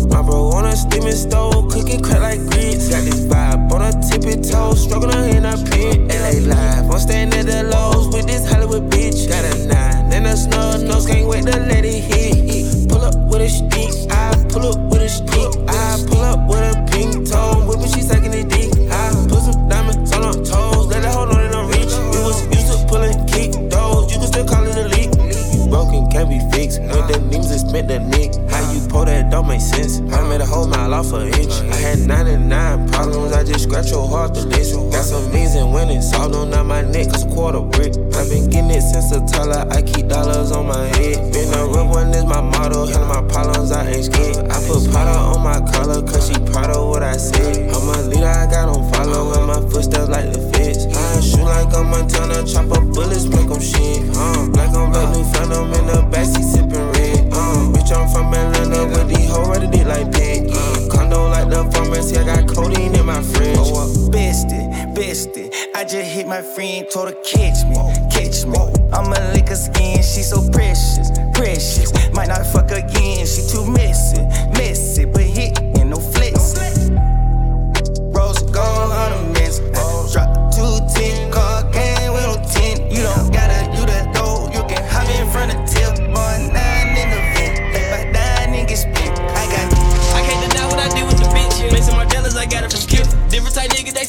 [0.09, 2.89] My bro on a steaming stove, cooking crack like grits.
[2.89, 6.01] Got this vibe on a tippy toe, struggling in a pit.
[6.09, 9.29] LA live, I'm staying at the lows with this Hollywood bitch.
[9.29, 12.89] Got a nine and a snub nose, can't wait to let it hit.
[12.89, 15.51] Pull up with a stick, I pull up with a stick.
[15.69, 16.18] I pull
[29.59, 30.01] make sense.
[30.13, 31.53] I made a whole mile off an inch.
[31.73, 34.75] I had 99 problems, I just scratch your heart to list.
[34.93, 37.95] Got some means and winning, solved on not my neck, cause a quarter brick.
[38.15, 41.33] I've been getting it since a toddler, I keep dollars on my head.
[41.33, 44.51] Been a real one is my motto, handle my problems, I ain't scared.
[44.51, 47.71] I put powder on my collar, cause she proud of what I said.
[47.75, 50.87] I'm a leader, I got on follow in my footsteps like the feds.
[50.87, 54.07] I shoot like I'm Montana, chop up bullets, make 'em shit.
[54.15, 56.98] Uh, black on black, new phantom in the backseat sipping red.
[57.91, 60.07] Uh, bitch, I'm from Atlanta with these hoes ready to like.
[60.09, 63.57] Uh, condo like the pharmacy, I got codeine in my fridge.
[63.59, 65.53] Oh, Bestie, bestie.
[65.75, 67.77] I just hit my friend, told her catch me,
[68.11, 68.59] catch me.
[68.93, 71.93] I'ma lick her skin, she so precious, precious.
[72.13, 74.23] Might not fuck again, she too messy,
[74.53, 75.05] messy.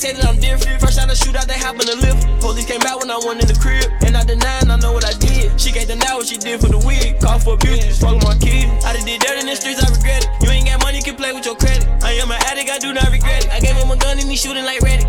[0.09, 0.81] say that I'm different.
[0.81, 2.25] First out of shootout, they hop to the lift.
[2.41, 3.85] Police came back when I went in the crib.
[4.05, 5.59] And I denied, I know what I did.
[5.59, 7.19] She can't deny what she did for the week.
[7.19, 8.69] Call for abuse, fuck my kid.
[8.83, 10.29] I done did dirt in the streets, I regret it.
[10.41, 11.85] You ain't got money, can play with your credit.
[12.03, 13.51] I am an addict, I do not regret it.
[13.51, 15.08] I gave him a gun and he shooting like ready.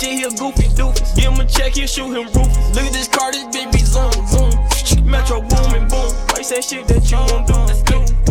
[0.00, 1.14] Shit, he a goofy doofus.
[1.14, 2.74] Give him a check, he'll shoot him ruthless.
[2.74, 5.04] Look at this car, this be zoom, zoom.
[5.04, 6.14] Metro Boomin boom.
[6.28, 7.52] Why you say shit that you won't do?
[7.52, 8.29] Let's do.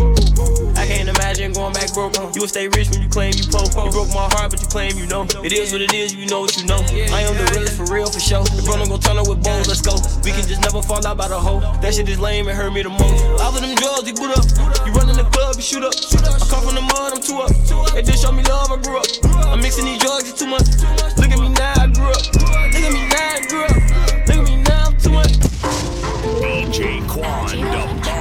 [1.50, 2.14] I can't going back broke.
[2.36, 3.66] You will stay rich when you claim you po.
[3.66, 5.26] You broke my heart, but you claim you know.
[5.42, 6.78] It is what it is, you know what you know.
[7.10, 8.44] I am the realest for real, for sure.
[8.44, 9.98] The brother gon' turn up with bones, let's go.
[10.22, 11.58] We can just never fall out by the hoe.
[11.82, 13.24] That shit is lame, it hurt me the most.
[13.42, 14.46] All of them drugs, he boot up.
[14.86, 15.94] You run in the club, you shoot up.
[16.22, 17.50] I come from the mud, I'm two up.
[17.94, 19.10] They just show me love, I grew up.
[19.50, 20.70] I'm mixing these drugs, it's too much.
[21.18, 22.22] Look at me now, I grew up.
[22.30, 23.74] Look at me now, I grew up.
[24.28, 25.34] Look at me now, I'm too much.
[26.38, 28.19] DJ Quan, the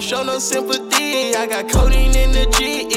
[0.00, 1.34] don't show no sympathy.
[1.34, 2.88] I got codeine in the G.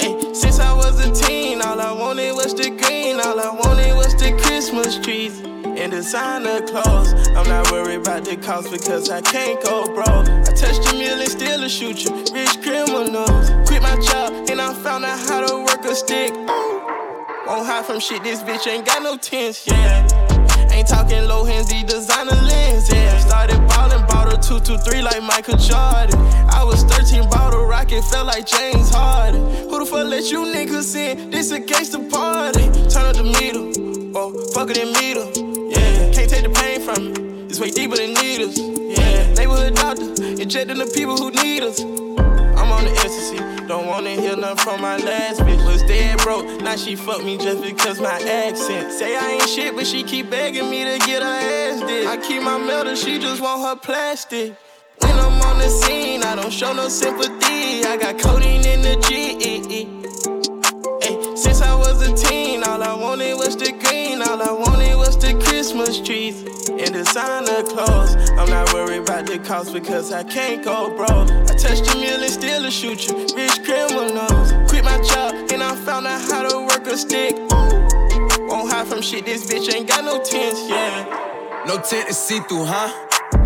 [0.00, 3.18] Ay, since I was a teen, all I wanted was the green.
[3.20, 7.14] All I wanted was the Christmas trees and designer clothes.
[7.28, 10.28] I'm not worried about the cost because I can't go broke.
[10.28, 12.12] I touched a mill and still a shoot you.
[12.34, 13.50] Rich criminals.
[13.66, 16.32] Quit my job and I found out how to work a stick.
[17.46, 20.27] Won't hide from shit, this bitch ain't got no tints, yeah.
[20.78, 23.18] Ain't talking low hands, these designer lens, yeah.
[23.18, 26.14] Started ballin', bought a 223 like Michael Jordan.
[26.50, 29.40] I was 13, bought a rocket, felt like James Harden.
[29.68, 31.30] Who the fuck let you niggas in?
[31.30, 32.70] This a gangster party.
[32.88, 33.58] Turn up the meter,
[34.16, 35.26] oh, fuck it and meter,
[35.68, 36.12] yeah.
[36.12, 39.34] Can't take the pain from me, it's way deeper than needles, yeah.
[39.34, 40.04] Neighborhood doctor,
[40.40, 41.80] injecting the people who need us.
[41.80, 43.57] I'm on the ecstasy.
[43.68, 45.62] Don't wanna hear nothing from my last bitch.
[45.66, 48.90] Was dead broke, now she fuck me just because my accent.
[48.90, 52.06] Say I ain't shit, but she keep begging me to get her ass did.
[52.06, 54.56] I keep my metal, she just want her plastic.
[55.00, 57.84] When I'm on the scene, I don't show no sympathy.
[57.84, 59.36] I got codeine in the G.
[61.02, 64.22] Ay, since I was a teen, all I wanted was the green.
[64.22, 64.67] All I wanted
[65.88, 68.14] Christmas trees and designer clothes.
[68.36, 71.30] I'm not worried about the cost because I can't go broke.
[71.30, 73.16] I touched a mill and still a shoot you.
[73.34, 74.52] Rich criminals.
[74.68, 77.36] Quit my job and I found out how to work a stick.
[78.50, 81.64] Won't hide from shit, this bitch ain't got no tints, yeah.
[81.66, 82.92] No tent is see through, huh?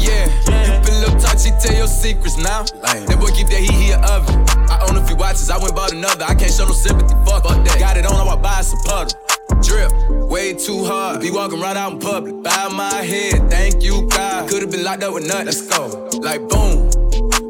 [0.01, 0.27] Yeah.
[0.67, 2.65] You been little touchy, tell your secrets now.
[2.83, 4.35] That boy keep that heat here oven.
[4.69, 6.25] I own a few watches, I went bought another.
[6.25, 7.79] I can't show no sympathy, fuck, fuck that.
[7.79, 9.32] Got it on, I walk by, it's a puddle.
[9.63, 9.93] Drip,
[10.29, 11.21] way too hard.
[11.21, 12.43] Be walking right out in public.
[12.43, 14.49] Bow my head, thank you, God.
[14.49, 16.09] Could've been locked up with nothing, let's go.
[16.21, 16.91] Like boom.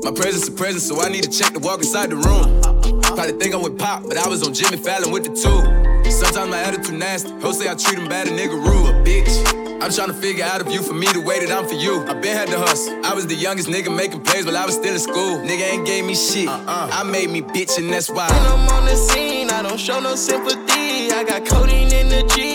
[0.03, 3.01] My presence a presence, so I need to check to walk inside the room.
[3.03, 5.92] Probably think I'm with Pop, but I was on Jimmy Fallon with the two.
[6.11, 7.31] Sometimes my attitude nasty.
[7.41, 9.63] Hoes say I treat him bad, a nigga rude, a bitch.
[9.83, 12.05] I'm trying to figure out if you for me the way that I'm for you.
[12.05, 13.05] I been had to hustle.
[13.05, 15.39] I was the youngest nigga making plays while I was still in school.
[15.39, 16.47] Nigga ain't gave me shit.
[16.47, 16.89] Uh-uh.
[16.93, 18.29] I made me bitch, and that's why.
[18.29, 21.11] When I'm on the scene, I don't show no sympathy.
[21.11, 22.53] I got codeine in the G.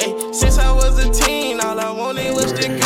[0.00, 2.81] Ay, since I was a teen, all I wanted was the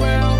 [0.00, 0.39] well.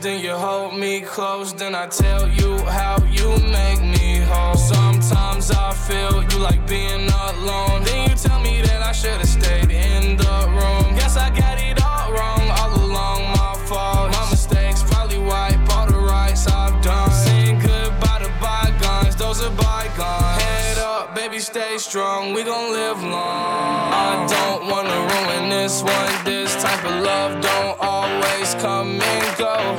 [0.00, 1.52] then you hold me close.
[1.52, 4.54] Then I tell you how you make me whole.
[4.54, 7.82] Sometimes I feel you like being alone.
[7.84, 10.94] Then you tell me that I should've stayed in the room.
[10.94, 13.22] Guess I got it all wrong all along.
[13.36, 14.12] My fault.
[14.12, 17.10] My mistakes probably wipe all the rights I've done.
[17.10, 20.42] Saying goodbye to bygones, those are bygones.
[20.42, 22.34] Head up, baby, stay strong.
[22.34, 23.92] We gon' live long.
[23.92, 26.24] I don't wanna ruin this one.
[26.24, 27.87] This type of love don't
[28.54, 29.76] come and go.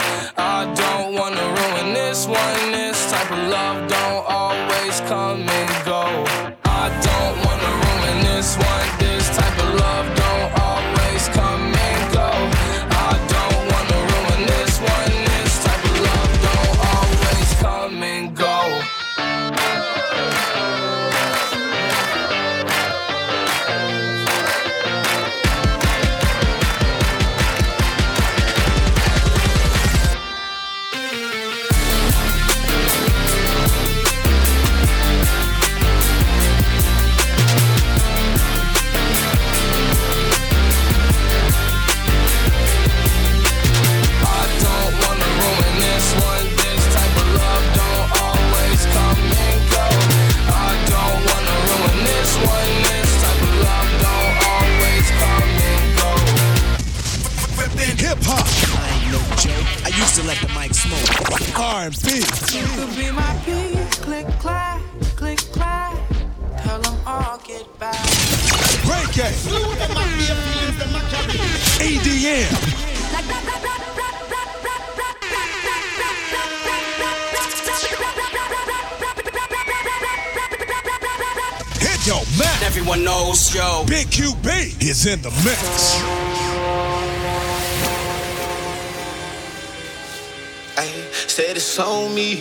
[92.19, 92.35] Me.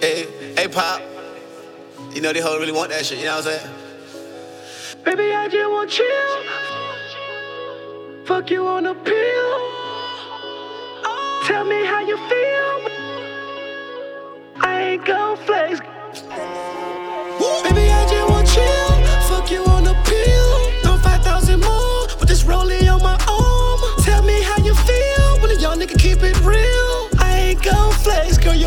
[0.00, 1.02] Hey, hey, pop.
[2.14, 3.18] You know they hoe really want that shit.
[3.18, 3.70] You know what I'm saying?
[5.04, 6.32] Baby, I just want chill.
[8.26, 9.52] Fuck you on a pill.
[11.46, 12.39] Tell me how you feel.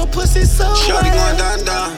[0.03, 1.91] Your pussy so Shorty going down, down.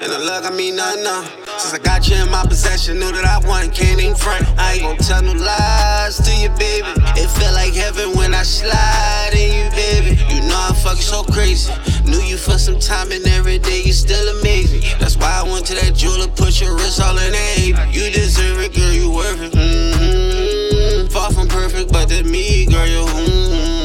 [0.00, 1.22] And the luck, I mean, nah, nah.
[1.58, 4.44] Since I got you in my possession, knew that I won, can't even front.
[4.58, 6.90] I ain't gon' tell no lies to you, baby.
[7.16, 10.20] It felt like heaven when I slide in you, baby.
[10.34, 11.72] You know I fuck so crazy.
[12.04, 14.82] Knew you for some time and every day you still amazing.
[14.98, 17.94] That's why I went to that jeweler, put your wrist all in that.
[17.94, 19.52] You deserve it, girl, you worth it.
[19.52, 21.08] Mm-hmm.
[21.08, 23.83] Far from perfect, but to me, girl, you mm-hmm.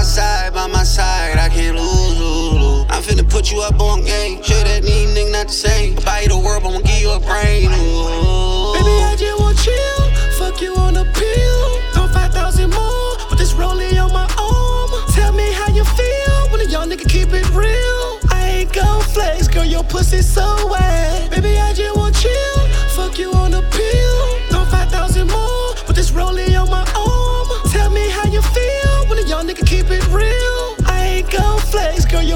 [0.00, 2.86] My side, by my side, I can't lose, lose, lose.
[2.88, 4.42] I'm finna put you up on game.
[4.42, 5.94] Sure that need nigga not the same.
[5.96, 7.68] Buy you the world, but I'ma give you a brain.
[7.68, 8.72] Ooh.
[8.80, 10.00] Baby, I just want chill.
[10.40, 11.64] Fuck you on a pill.
[11.92, 13.12] Throw 5,000 more.
[13.28, 14.90] Put this rollie on my arm.
[15.12, 18.00] Tell me how you feel when a young nigga keep it real.
[18.32, 21.30] I ain't gon' flex, girl, your pussy so wet.
[21.30, 22.58] Baby, I just want chill.
[22.96, 23.79] Fuck you on a pill.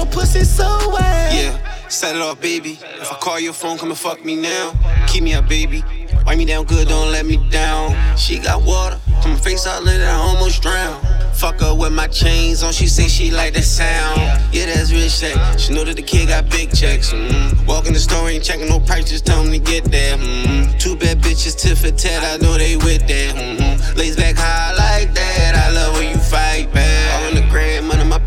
[0.05, 1.33] your pussy so wet.
[1.33, 2.79] Yeah, set it off, baby.
[2.81, 4.73] If I call your phone, come and fuck me now.
[5.07, 5.83] Keep me up, baby.
[6.25, 7.95] Wipe me down good, don't let me down.
[8.17, 11.01] She got water, from my face all in, I almost drown.
[11.33, 14.19] Fuck her with my chains on, she say she like the sound.
[14.51, 15.37] Yeah, that's real shit.
[15.59, 17.11] She know that the kid got big checks.
[17.11, 17.65] Mm-hmm.
[17.67, 20.17] Walk in the store, ain't checking no price, just tell him to get there.
[20.17, 20.77] Mm-hmm.
[20.77, 23.35] Two bad bitches, tit for tat, I know they with that.
[23.35, 23.97] Mm-hmm.
[23.97, 26.14] Lays back high like that, I love when you.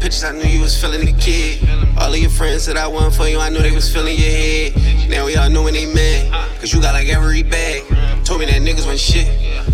[0.09, 1.69] I knew you was feeling the kid.
[1.99, 4.31] All of your friends that I won for you, I knew they was feeling your
[4.31, 4.73] head.
[5.11, 7.85] Now we all know when they mad, cause you got like every bag.
[8.25, 9.29] Told me that niggas went shit,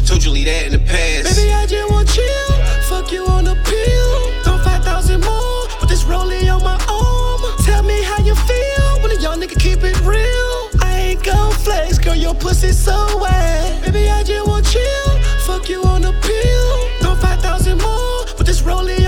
[0.04, 1.36] told you leave that in the past.
[1.36, 2.50] Baby, I just want chill,
[2.90, 4.42] fuck you on the pill.
[4.42, 7.40] Throw 5,000 more, but this rolling on my arm.
[7.62, 10.82] Tell me how you feel when a young nigga keep it real.
[10.82, 13.84] I ain't gon' flex, girl, your pussy so wet.
[13.84, 15.10] Baby, I just want chill,
[15.46, 16.88] fuck you on the pill.
[16.98, 19.03] Throw 5,000 more, but this rolling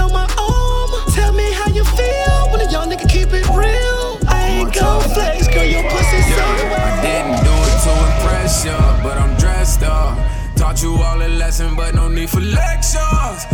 [10.76, 13.46] Taught you all a lesson, but no need for lectures.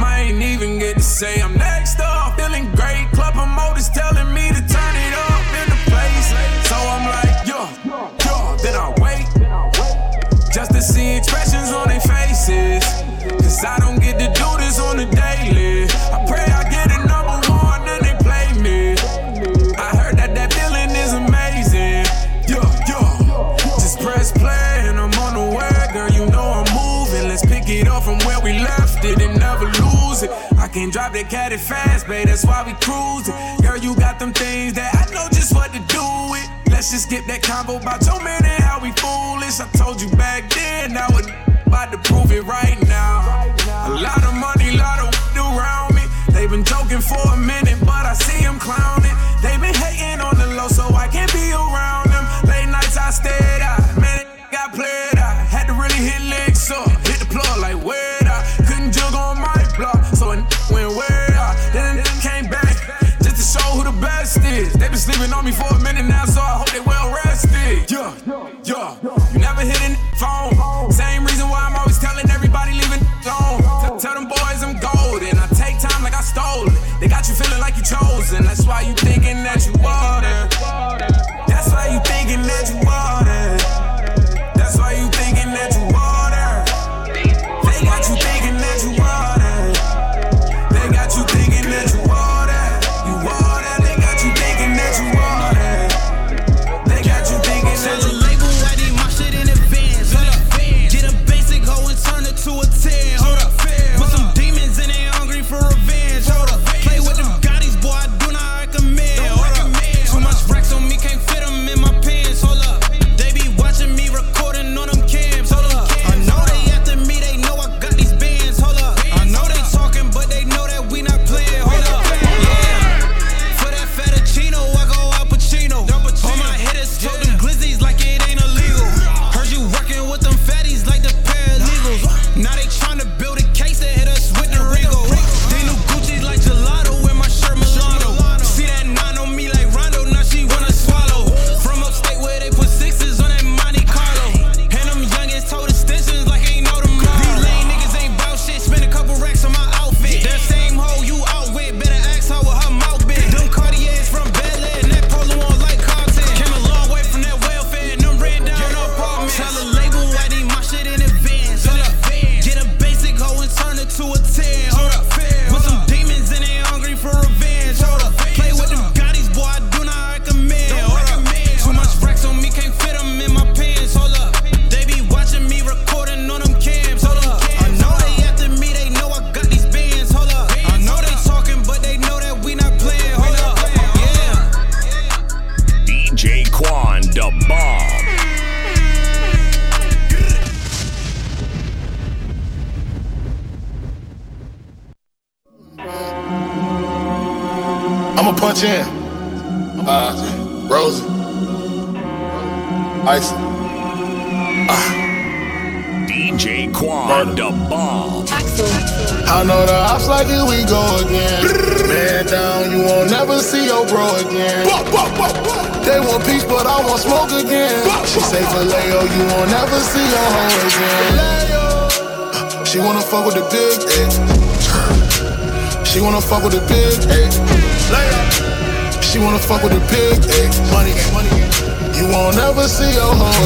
[0.00, 2.38] I ain't even get to say I'm next up.
[2.38, 4.48] Feeling great, club promoters telling me
[31.14, 32.26] they cat it fast, babe.
[32.26, 33.34] That's why we cruising.
[33.62, 36.48] Girl, you got them things that I know just what to do with.
[36.68, 39.60] Let's just skip that combo about your man and how we foolish.
[39.62, 41.30] I told you back then, now it
[41.66, 43.46] about to prove it right now.
[43.86, 46.02] A lot of money, lot of around me.
[46.30, 49.13] They been joking for a minute, but I see them clowning.
[78.34, 80.23] and that's why you thinking that you are.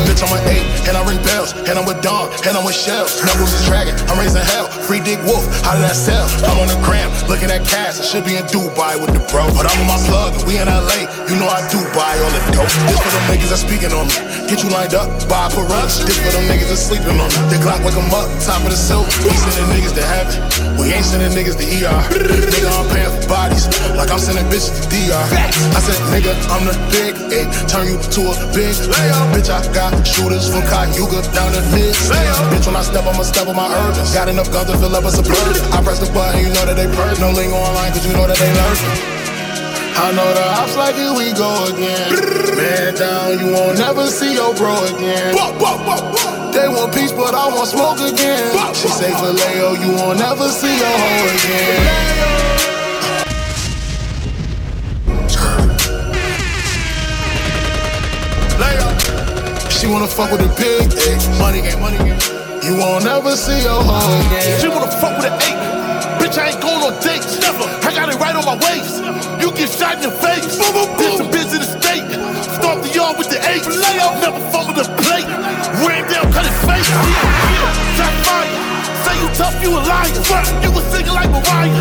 [0.05, 2.76] Bitch, I'm an eight, and I ring bells, and I'm with Dawn, and I'm with
[2.76, 3.09] Shell.
[3.24, 4.68] Numbers is dragon, I'm raising hell.
[4.84, 6.28] Free Dick Wolf, how did I sell?
[6.45, 8.01] I'm on the gram, looking at cash.
[8.01, 10.61] I should be in Dubai with the bro, but I'm on my plug, and we
[10.61, 11.09] in LA.
[11.29, 12.72] You know I do buy all the dope.
[12.89, 14.16] This for them niggas that speaking on me.
[14.49, 16.01] Get you lined up, buy for rush.
[16.01, 17.53] This for them niggas that sleeping on me.
[17.53, 19.05] The Glock wake 'em up, top of the silk.
[19.29, 20.41] We sending niggas to heaven,
[20.81, 22.01] we ain't sending niggas to ER.
[22.49, 25.20] Nigga, I'm paying for bodies, like I'm sending bitches to DR.
[25.76, 29.29] I said, nigga, I'm the big A, turn you to a big layup.
[29.37, 31.93] Bitch, I got shooters from Cayuga down to mid.
[32.57, 34.16] Bitch, when I step, I'ma step on my urges.
[34.16, 35.61] Got enough guns to fill up a suburban.
[35.76, 37.20] I press the button, you know that they purge.
[37.20, 39.18] No lingo online, cause you know that they learn.
[39.97, 42.57] I know the ops like it, we go again.
[42.57, 45.34] Man down, you won't never see your bro again.
[46.53, 48.74] They want peace, but I want smoke again.
[48.74, 52.18] She say for Leo, you won't never see your hoe again.
[58.59, 58.89] Leo,
[59.70, 61.11] she wanna fuck with a big A.
[61.11, 61.39] Eh?
[61.39, 62.18] Money game, money game.
[62.62, 64.61] You won't never see your hoe again.
[64.61, 65.78] She wanna fuck with an eight.
[66.29, 67.41] Bitch, I ain't going on dates.
[67.41, 67.64] Never.
[67.64, 69.01] I got it right on my waist.
[69.41, 70.45] You get shot in the face.
[70.61, 71.33] Boom, boom, boom.
[71.33, 72.05] This bitch in the state.
[72.53, 73.64] Start the yard with the eight.
[73.64, 75.24] Lay up, never fumble the plate.
[75.89, 76.85] Ran down, cut his face.
[76.85, 77.97] Yeah, yeah.
[77.97, 78.53] Shot fire.
[79.09, 80.12] Say you tough, you a liar.
[80.61, 81.72] You was singing like Mariah.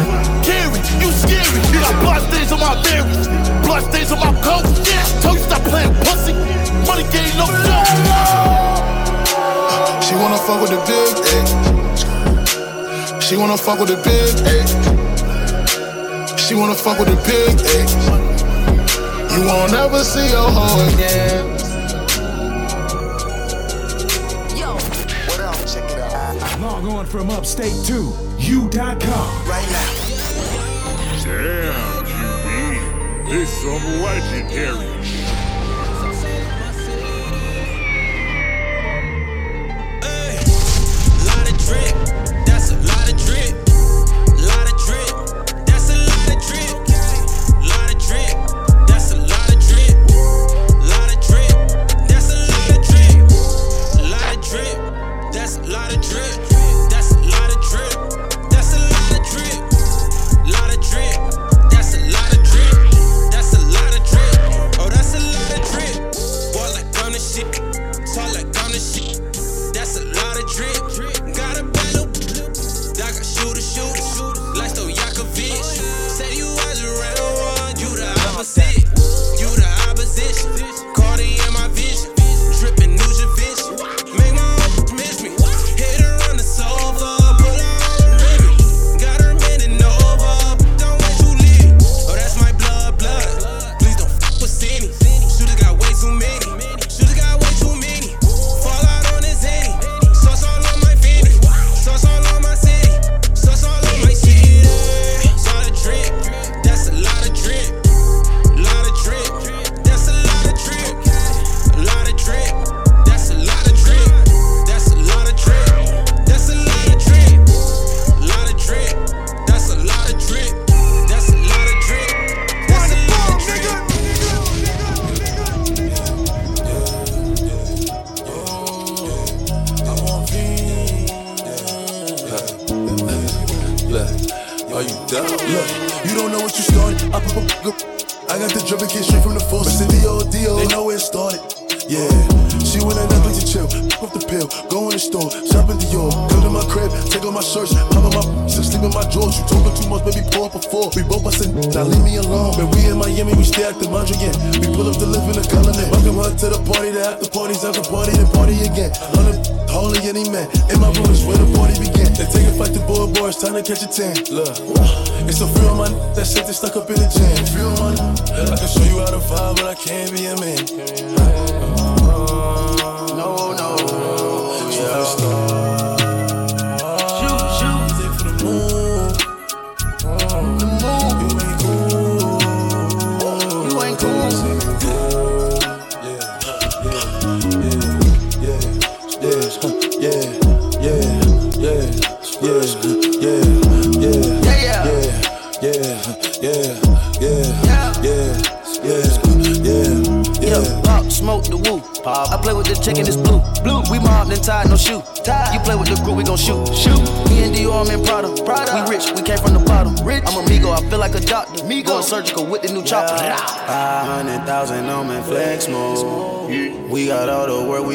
[0.48, 1.60] Carey, you scary.
[1.76, 3.28] You got blood stains on my berries.
[3.68, 4.64] Blood stains on my coat.
[4.88, 6.32] Yeah, told you stop playing pussy.
[6.88, 7.84] Money game, no joke.
[10.08, 11.67] She wanna fuck with the big A.
[13.28, 14.66] She wanna fuck with the big A.
[16.38, 17.84] She wanna fuck with the big A.
[19.34, 21.46] You won't ever see your hoe again.
[24.58, 24.76] Yo,
[25.28, 25.74] what else?
[25.74, 26.60] Check it out.
[26.62, 29.46] Log on from upstate to you.com.
[29.46, 29.92] Right now.
[31.26, 33.30] Damn, QB.
[33.30, 34.97] This some legendary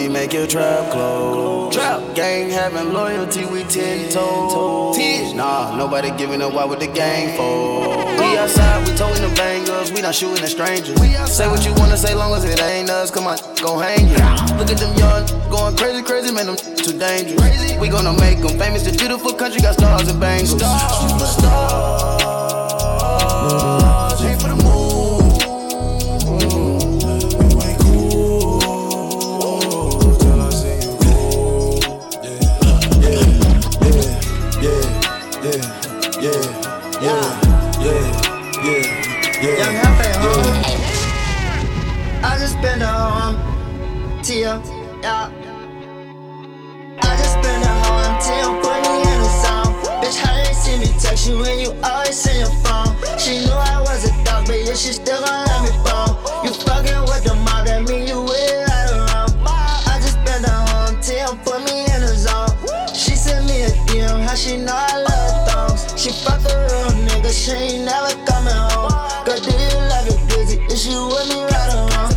[0.03, 1.74] we make your trap close.
[1.74, 4.98] Trap gang having loyalty, we ten toes.
[5.34, 6.53] Nah, nobody giving up.
[6.55, 8.05] Why with the gang for?
[8.18, 10.98] We outside, we towing the bangers, we not shooting at strangers.
[11.30, 13.11] Say what you wanna say, long as it ain't us.
[13.12, 14.18] Come on, go hang it.
[14.59, 17.78] Look at them young, going crazy, crazy, man, them too dangerous.
[17.78, 18.82] We gonna make them famous.
[18.82, 20.55] The beautiful country got stars and bangles.
[20.55, 22.22] Superstars,
[23.53, 23.82] aim
[54.73, 56.16] a yeah, she still gon' let me phone.
[56.45, 59.33] You fucking with the mob, that mean you with right around.
[59.45, 60.97] I just been home.
[61.01, 62.49] Tia, put me in a zone.
[62.95, 65.83] She sent me a DM, how she know I love thongs.
[66.01, 68.93] She fuck a real nigga, she ain't never coming home.
[69.25, 70.57] Girl, do you love it busy?
[70.73, 72.12] Is you with me right wrong?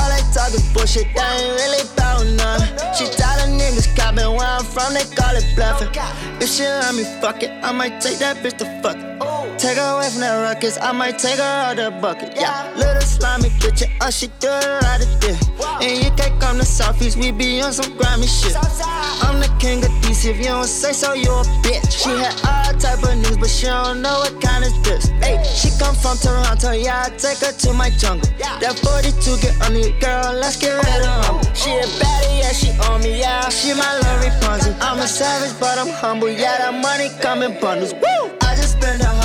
[0.00, 2.64] All that talk is bullshit, they ain't really bout none.
[2.96, 5.92] She tired of niggas copping where I'm from, they call it bluffing.
[6.40, 9.39] If she let me fuck it, I might take that bitch to fuck it.
[9.60, 12.32] Take her away from that ruckus, I might take her out the bucket.
[12.34, 15.36] Yeah, little slimy bitch, uh, she do it right at this.
[15.84, 18.56] And you can't come to Southeast, we be on some grimy shit.
[18.56, 21.92] I'm the king of DC, if you don't say so, you a bitch.
[21.92, 25.08] She had all type of news, but she don't know what kind is this.
[25.20, 28.32] Hey, she come from Toronto, yeah, I take her to my jungle.
[28.64, 31.36] That 42 get on you, girl, let's get rid of.
[31.52, 34.74] She a baddie, yeah, she on me, yeah, she my little Rapunzel.
[34.80, 37.92] I'm a savage, but I'm humble, yeah, that money come in bundles.
[37.92, 38.32] Woo!
[38.40, 39.19] I just spend a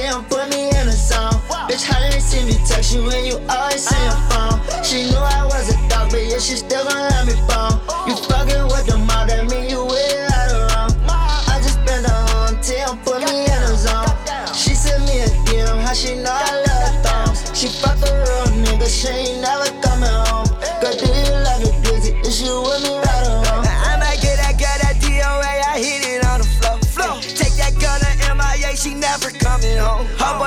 [0.00, 1.32] whole MTM, put me in a song.
[1.68, 4.84] Bitch, how did see me text you when you always see your phone?
[4.84, 7.99] She knew I was a dog, but yeah, she still gon' let me phone.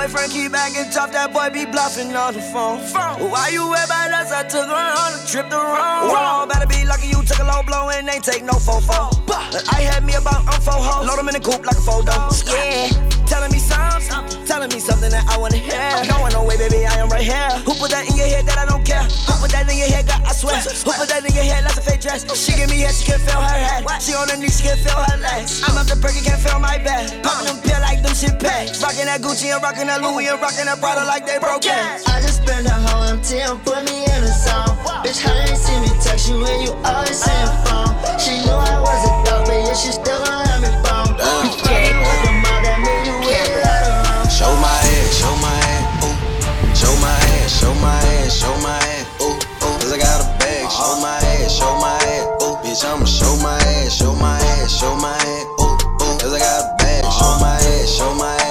[0.04, 2.78] Boyfriend keep acting tough, that boy be bluffing on the phone.
[3.30, 4.32] Why you about us?
[4.32, 6.12] I took her on a trip to Rome.
[6.12, 6.48] Wrong.
[6.48, 9.08] Better be lucky you took a low blow and ain't take no fofo.
[9.72, 12.12] I had me about um four hoes, load them in the coupe like a photo.
[12.52, 12.92] Yeah,
[13.26, 15.80] telling me something, telling me something that I wanna hear.
[16.08, 17.50] No, no way, baby, I am right here.
[17.64, 19.02] Who put that in your head that I don't care?
[19.02, 20.60] Who put that in your head, God, I swear.
[20.60, 22.24] Who put that in your head, that's a fake dress.
[22.28, 23.84] Oh, she give me head, she can feel her head.
[24.00, 25.62] She on her knees, she can feel her legs.
[25.64, 27.08] I'm up the perky, can't feel my back.
[27.22, 28.82] Popping them pill like them shit packs.
[28.82, 32.04] Rocking that Gucci and rocking that Louis and rocking that Prada like they broke ass.
[32.06, 34.76] I just spend a whole MTM, put me in a song.
[35.04, 37.88] Bitch, how you see me text you when you always see your uh.
[37.92, 38.18] phone?
[38.20, 41.16] She knew I was a dog, but yeah, she still gon' let me phone.
[41.18, 41.44] Uh.
[41.44, 42.13] You
[47.60, 49.76] show my ass, show my ass, ooh, ooh.
[49.78, 52.56] Cause I got a bag, show my ass, show my ass, ooh.
[52.62, 56.18] Bitch, I'ma show my ass, show my ass, show my ass, ooh, ooh.
[56.18, 58.43] Cause I got a bag, show my ass, show my ass,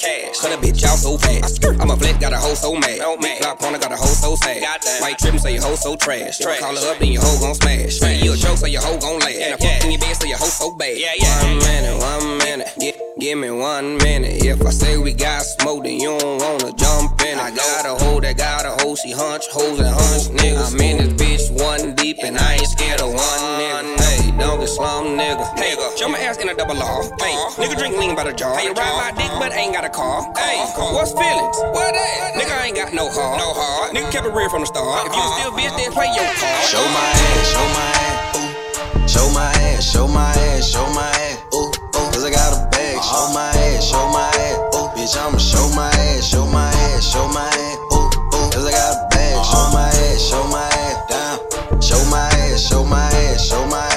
[0.00, 0.40] cash.
[0.40, 1.64] Cut a bitch out so fast.
[1.64, 2.98] I'm a flat, got a hoe so mad.
[3.20, 4.62] Big block corner, got a hoe so sad.
[5.00, 6.38] White trim, say your hoe so trash.
[6.38, 8.00] Call her up, then your hoe gon' smash.
[8.22, 9.34] You a joke, so your hoe gon' laugh.
[9.36, 10.96] And I fuck in your bed, so your hoe so bad.
[10.96, 11.42] Yeah, yeah.
[11.44, 12.68] One minute, one minute.
[12.80, 14.42] Gi- Give me one minute.
[14.44, 17.38] If I say we got smoke, then you don't wanna jump in.
[17.38, 20.72] I got a hoe that got a hoe, she hunch hoes and hunch niggas.
[20.72, 23.18] I'm in this bitch one deep, and I ain't scared of one
[23.60, 23.99] nigga.
[24.30, 25.42] Hey, don't slum nigga.
[25.58, 27.02] Hey, show my ass in a double law.
[27.18, 28.56] Hey, nigga drink lean by the jar.
[28.56, 30.22] Hey, ride my dick, but ain't got a car.
[30.38, 30.62] Hey,
[30.94, 31.56] what's feelings?
[31.74, 32.38] What that?
[32.38, 33.38] Nigga I ain't got no heart.
[33.38, 33.92] No heart.
[33.92, 35.06] Nigga kept it real from the start.
[35.06, 36.62] If you still bitch, then play your part.
[36.62, 39.08] Show my ass, show my ass, ooh.
[39.10, 42.06] Show my ass, show my ass, show my ass, ooh, ooh.
[42.14, 44.94] Cause I got a bag, show my ass, show my ass, ooh.
[44.94, 48.46] Bitch, I'ma show my ass, show my ass, show my ass, ooh, ooh.
[48.54, 51.82] Cause I got a bag, show my ass, show my ass, down.
[51.82, 53.89] Show my ass, show my ass, show my ass,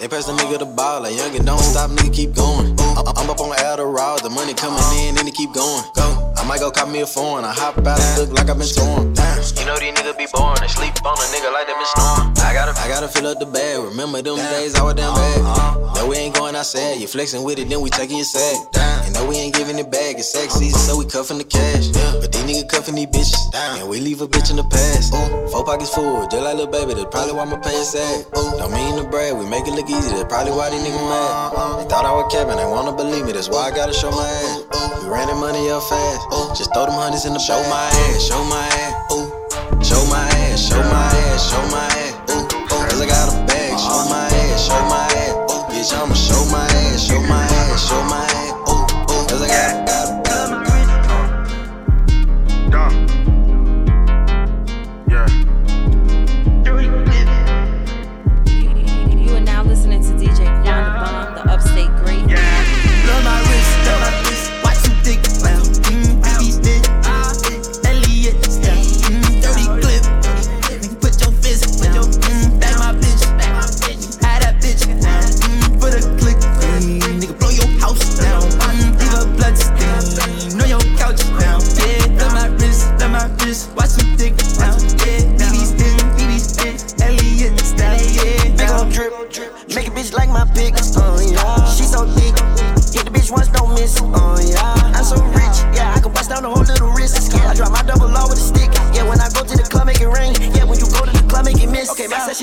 [0.00, 2.72] They pass the nigga the ball, like young and don't stop, nigga keep going.
[2.80, 5.84] I- I'm up on Adderall, the money coming in, and it keep going.
[5.94, 6.32] Go.
[6.38, 7.44] I'm might go cop me a phone.
[7.44, 9.12] I hop out and look like I've been torn.
[9.60, 10.56] You know these niggas be boring.
[10.60, 12.32] They sleep on a nigga like they been snoring.
[12.40, 13.78] I gotta, I gotta fill up the bag.
[13.84, 15.40] Remember them days I was damn bad.
[15.40, 15.94] Uh, uh, uh.
[16.00, 16.98] No, we ain't going outside.
[16.98, 18.56] You flexing with it, then we taking your sack.
[19.04, 20.16] And no, we ain't giving it back.
[20.16, 21.88] It's sexy, so we cuffing the cash.
[22.20, 22.32] But
[22.70, 23.50] cuffing these bitches.
[23.52, 25.10] And we leave a bitch in the past.
[25.50, 26.94] Four pockets full, just like little baby.
[26.94, 28.24] That's probably why my pants sad.
[28.32, 30.14] Don't mean to brag, we make it look easy.
[30.14, 31.82] That's probably why these niggas mad.
[31.82, 33.32] They thought I was capping, they wanna believe me.
[33.32, 35.02] That's why I gotta show my ass.
[35.02, 36.56] We ran the money up fast.
[36.56, 38.94] Just throw them hundreds in the Show my ass, show my ass.
[39.12, 39.26] Ooh.
[39.82, 42.14] Show my ass, show my ass, show my ass.
[42.30, 42.46] Ooh.
[42.70, 43.74] Cause I got a bag.
[43.74, 45.34] Show my ass, show my ass.
[45.50, 45.66] Ooh.
[45.72, 48.39] Bitch, I'ma show my ass, show my ass, show my ass.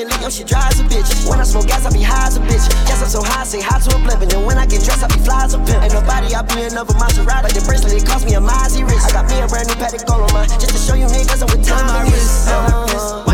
[0.07, 1.29] Okay, my session lit, yo, she drives a bitch.
[1.29, 2.65] When I smoke gas, I be high as a bitch.
[2.87, 4.21] Yes, I'm so high, say hi to a blimp.
[4.21, 5.83] And when I get dressed, I be fly as a pimp.
[5.83, 7.43] Ain't nobody, I be another Maserati.
[7.43, 9.07] Like the bracelet, it cost me a Mozzie wrist.
[9.07, 11.49] I got me a brand new Patek on mine, just to show you niggas I'm
[11.51, 11.85] with time.
[11.87, 13.26] my wrist, love my wrist.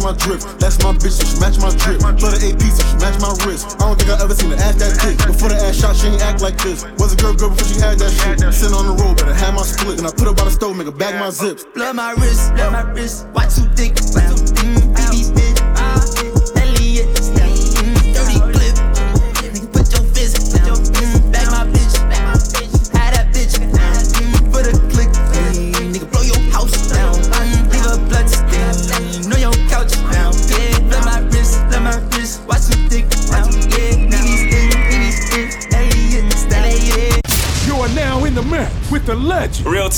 [0.00, 0.40] My drip.
[0.58, 2.00] That's my bitch, so she match my drip.
[2.00, 3.76] Blood AP, so she match my wrist.
[3.80, 5.16] I don't think I ever seen her ass that thick.
[5.26, 6.84] Before the ass shot, she ain't act like this.
[6.98, 8.40] Was a girl girl before she had that shit.
[8.52, 9.96] Sitting on the road, better have my split.
[9.96, 11.66] Then I put her by the stove, make her bag my zips.
[11.76, 13.26] Love my wrist, love my wrist.
[13.32, 14.34] Why too thick now.
[14.60, 14.89] Mm, BB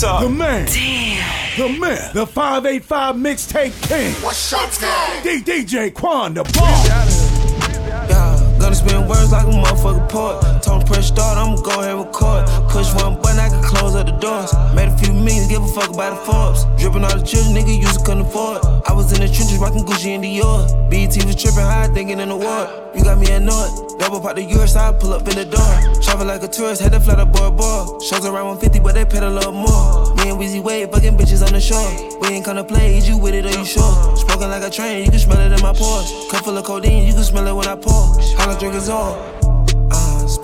[0.02, 0.20] legend.
[0.20, 0.28] Real.
[0.28, 0.66] The man.
[0.66, 1.58] Damn.
[1.58, 2.14] The man.
[2.14, 4.12] The 585 mixtape king.
[4.22, 5.22] What's up, man?
[5.22, 6.52] D- DJ Quan Da Bomb.
[8.08, 10.62] Yeah, gonna spin words like a motherfucker poet.
[10.62, 12.46] Told him press start, I'ma go ahead and record.
[12.70, 14.52] Push one button, I can close up the doors.
[14.74, 16.64] Made a few millions, give a fuck about the Forbes.
[16.80, 18.64] Dripping all the children, nigga used to couldn't afford.
[18.86, 20.66] I was in the trenches rocking Gucci and Dior.
[20.90, 22.68] BET was tripping high, thinking in the war.
[22.94, 23.98] You got me annoyed.
[23.98, 25.72] Double pop the US, I pull up in the door.
[26.02, 27.98] Travel like a tourist, had to fly the boy boy.
[28.00, 30.14] Shows around 150, but they paid a little more.
[30.16, 31.86] Me and Weezy Wade, fucking bitches on the shore.
[32.20, 34.16] We ain't gonna play, is you with it or you sure?
[34.16, 36.10] Smoking like a train, you can smell it in my pores.
[36.30, 38.12] Cup full of codeine, you can smell it when I pour.
[38.38, 39.41] I drink is all.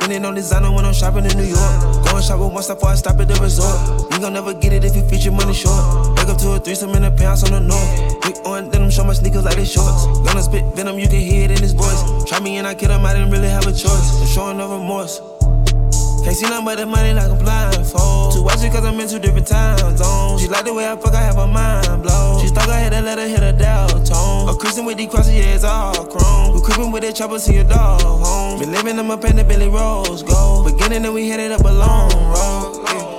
[0.09, 1.82] Spending on designer when I'm shopping in New York.
[2.09, 3.76] Going shopping once before I stop at the resort.
[4.11, 6.16] You gon' never get it if you feature money short.
[6.16, 8.22] Wake up to a threesome in the pants on the north.
[8.22, 10.06] Big on denim, show my sneakers like they shorts.
[10.24, 12.24] Gonna spit venom, you can hear it in his voice.
[12.24, 14.22] Try me and I kill him, I didn't really have a choice.
[14.22, 15.20] I'm showing no remorse.
[16.24, 18.34] Can't see nothing but the money like I'm blindfold.
[18.34, 20.42] Too watch it cause I'm in two different time zones.
[20.42, 22.40] She like the way I fuck, I have her mind blown.
[22.40, 24.48] She thought I had to let her hit a dial tone.
[24.48, 26.54] A Christian with these crosses, yeah, it's all chrome.
[26.54, 28.60] We creeping with that chopper, see your dog home.
[28.60, 30.72] Been living pen, the Billy Rose gold.
[30.72, 32.84] Beginning and we headed up a long road.
[32.88, 33.18] Yeah.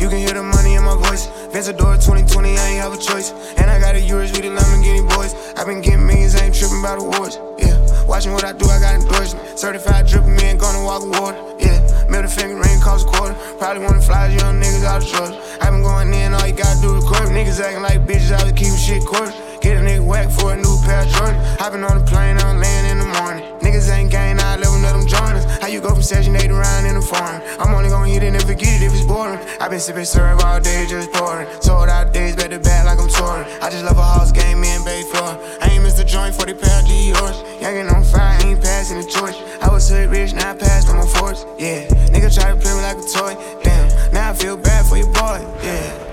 [0.00, 1.26] You can hear the money in my voice.
[1.52, 3.32] Vencedor 2020, I ain't have a choice.
[3.58, 5.34] And I got a Urus with the Lamborghini boys.
[5.58, 7.38] i been getting millions, I ain't tripping about awards.
[7.58, 7.76] Yeah,
[8.06, 9.58] watching what I do, I got endorsement.
[9.58, 11.36] Certified dripping, me ain't gonna walk water.
[11.58, 11.79] Yeah,
[12.10, 13.34] middle finger ring cost a quarter.
[13.56, 15.40] Probably wanna fly young niggas out of Georgia.
[15.62, 17.30] i been going in, all you gotta do is court.
[17.30, 19.32] Niggas acting like bitches, I was keeping shit quarter.
[19.60, 21.36] Get a nigga whack for a new pair of Jordan.
[21.58, 23.44] Hopping on the plane, I'm laying in the morning.
[23.60, 25.44] Niggas ain't gang, I live let them join us.
[25.60, 27.42] How you go from section 8 around in the foreign?
[27.58, 29.38] I'm only gonna hit it and forget it if it's boring.
[29.60, 31.46] i been sipping syrup all day, just pouring.
[31.60, 33.46] Sold out days, back to back like I'm touring.
[33.60, 35.22] I just love a house game, me and Bay for.
[35.60, 37.36] I ain't missed a joint for the pair of yours.
[37.60, 39.36] Youngin' on fire, ain't passing the torch.
[39.60, 41.44] I was hood rich, now I passed on my force.
[41.58, 43.34] Yeah, nigga try to play me like a toy.
[43.62, 45.44] Damn, now I feel bad for your boy.
[45.62, 46.09] Yeah.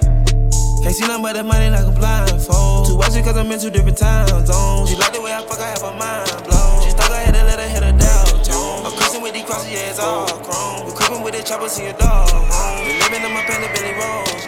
[0.83, 2.87] Can't see nothing but that money like a blindfold.
[2.87, 4.89] Too watching cause I'm in two different time zones.
[4.89, 6.83] She like the way I fuck, I have her mind blown.
[6.83, 8.85] She stuck her head and let her hit her down tone.
[8.85, 10.85] I'm cruising with these crosses, it's all chrome.
[10.85, 12.87] We creeping with the chopper, see a dog home.
[12.87, 14.47] We living in my pen, Billy Rose,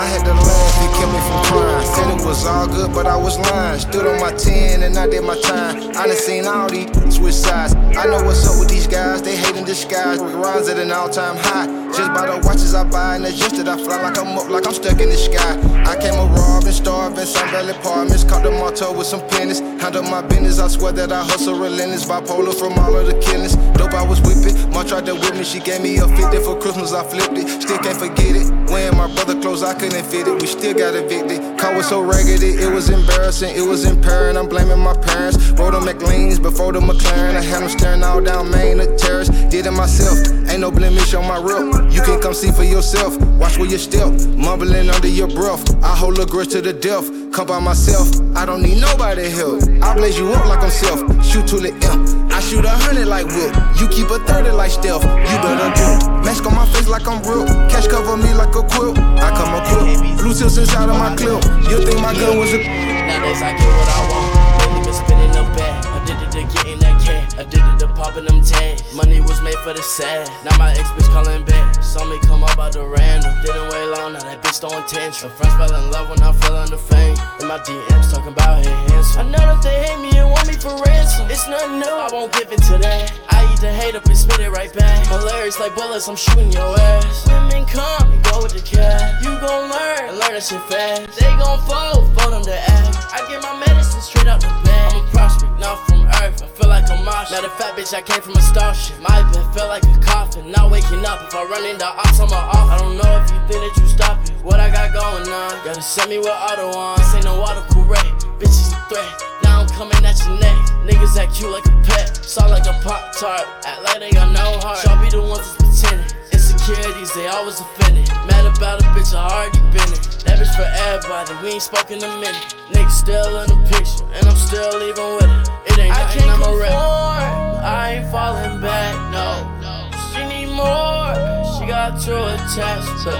[0.00, 1.86] I had to laugh, it kept me from crying.
[1.86, 3.80] Said it was all good, but I was lying.
[3.80, 5.90] Stood on my 10 and I did my time.
[5.96, 7.74] I done seen all these switch sides.
[7.74, 10.20] I know what's up with these guys, they hate in disguise.
[10.20, 11.79] We rise at an all time high.
[11.92, 14.48] Just by the watches I buy and the jets that I fly like I'm up,
[14.48, 15.58] like I'm stuck in the sky.
[15.84, 18.24] I came a robbing, starving, some Valley apartments.
[18.24, 19.60] Caught the motto with some pennies.
[19.82, 22.06] Handle my business, I swear that I hustle relentless.
[22.06, 23.56] Bipolar from all of the killings.
[23.74, 24.54] Dope, I was whipping.
[24.70, 27.48] Mom tried to whip me, she gave me a 50 for Christmas, I flipped it.
[27.62, 28.46] Still can't forget it.
[28.70, 30.40] Wearing my brother clothes, I couldn't fit it.
[30.40, 31.58] We still got evicted.
[31.58, 33.54] Car was so raggedy, it was embarrassing.
[33.56, 34.36] It was impairing.
[34.36, 35.50] I'm blaming my parents.
[35.58, 37.34] Rode the McLean's before the McLaren.
[37.34, 39.28] I had them staring all down Main, the terrace.
[39.50, 40.18] Did it myself.
[40.48, 41.89] Ain't no blemish on my rip.
[41.90, 43.18] You can come see for yourself.
[43.38, 44.12] Watch where you step.
[44.36, 45.62] Mumbling under your breath.
[45.82, 47.10] I hold a grudge to the death.
[47.32, 48.08] Come by myself.
[48.36, 49.62] I don't need nobody help.
[49.82, 51.00] I blaze you up like I'm self.
[51.24, 52.30] Shoot to the M.
[52.30, 53.52] I shoot a hundred like Will.
[53.78, 55.04] You keep a 30 like stealth.
[55.04, 55.88] You better do.
[56.22, 57.46] Mask on my face like I'm real.
[57.68, 58.98] Cash cover me like a quilt.
[58.98, 60.22] I come equipped.
[60.22, 61.42] Blue tips inside of my clip.
[61.68, 62.60] You think my gun was a.
[62.60, 64.84] I get what I want.
[64.84, 66.02] Been spinning bag.
[66.02, 66.99] Addicted to getting that.
[67.40, 68.84] Addicted to popping them tags.
[68.92, 70.28] Money was made for the sad.
[70.44, 71.82] Now my ex bitch calling back.
[71.82, 73.32] Saw me come up out the random.
[73.40, 74.12] Didn't wait long.
[74.12, 75.32] Now that bitch throwing tantrum.
[75.32, 77.16] Friends fell in love when I fell under fame.
[77.40, 79.24] In my DMs talking about her handsome.
[79.24, 81.30] I know that they hate me and want me for ransom.
[81.32, 81.88] It's nothing new.
[81.88, 83.08] I won't give it to that.
[83.30, 85.08] I eat the hate up and spit it right back.
[85.08, 86.08] My lyrics like bullets.
[86.12, 87.24] I'm shooting your ass.
[87.24, 89.16] Women come and go with the cat.
[89.24, 91.16] You gon' learn and learn that shit fast.
[91.16, 93.16] They gon' fold, fold them to act.
[93.16, 94.92] I get my medicine straight out the bag.
[94.92, 96.42] I'm a prospect, not from Earth.
[96.44, 97.29] I feel like a Martian.
[97.30, 98.98] Matter of fact, bitch, I came from a starship.
[98.98, 100.50] My bed felt like a coffin.
[100.50, 101.22] Not waking up.
[101.22, 102.66] If I run into ops, I'm a off.
[102.66, 104.34] I don't know if you think that you stop it.
[104.42, 105.54] What I got going on?
[105.64, 106.98] Gotta send me with auto on.
[106.98, 108.26] This ain't no auto correct.
[108.42, 109.06] Bitch is a threat.
[109.44, 110.58] Now I'm coming at your neck.
[110.82, 112.18] Niggas act cute like a pet.
[112.18, 113.46] Sound like a pop tart.
[113.62, 114.82] Act like they got no heart.
[114.82, 116.10] Y'all be the ones that's pretending.
[116.34, 118.10] Insecurities, they always offended.
[118.26, 120.04] Mad about a bitch, I already been it.
[120.28, 122.44] That bitch for everybody, we ain't spoken a minute.
[122.76, 125.72] Niggas still in the picture, and I'm still leaving with it.
[125.72, 129.48] It ain't I can't I'm a conform, I ain't falling back, no.
[129.64, 129.88] No.
[130.12, 131.16] She need more,
[131.56, 133.16] she got too attached to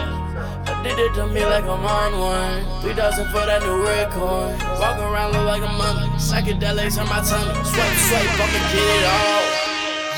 [0.69, 2.83] I did it to me like I'm on one.
[2.85, 4.53] 3000 for that new red coin.
[4.77, 6.05] Walk around look like a mummy.
[6.21, 7.53] Psychedelics on my tummy.
[7.65, 9.41] Swipe, swipe, I'ma get it all.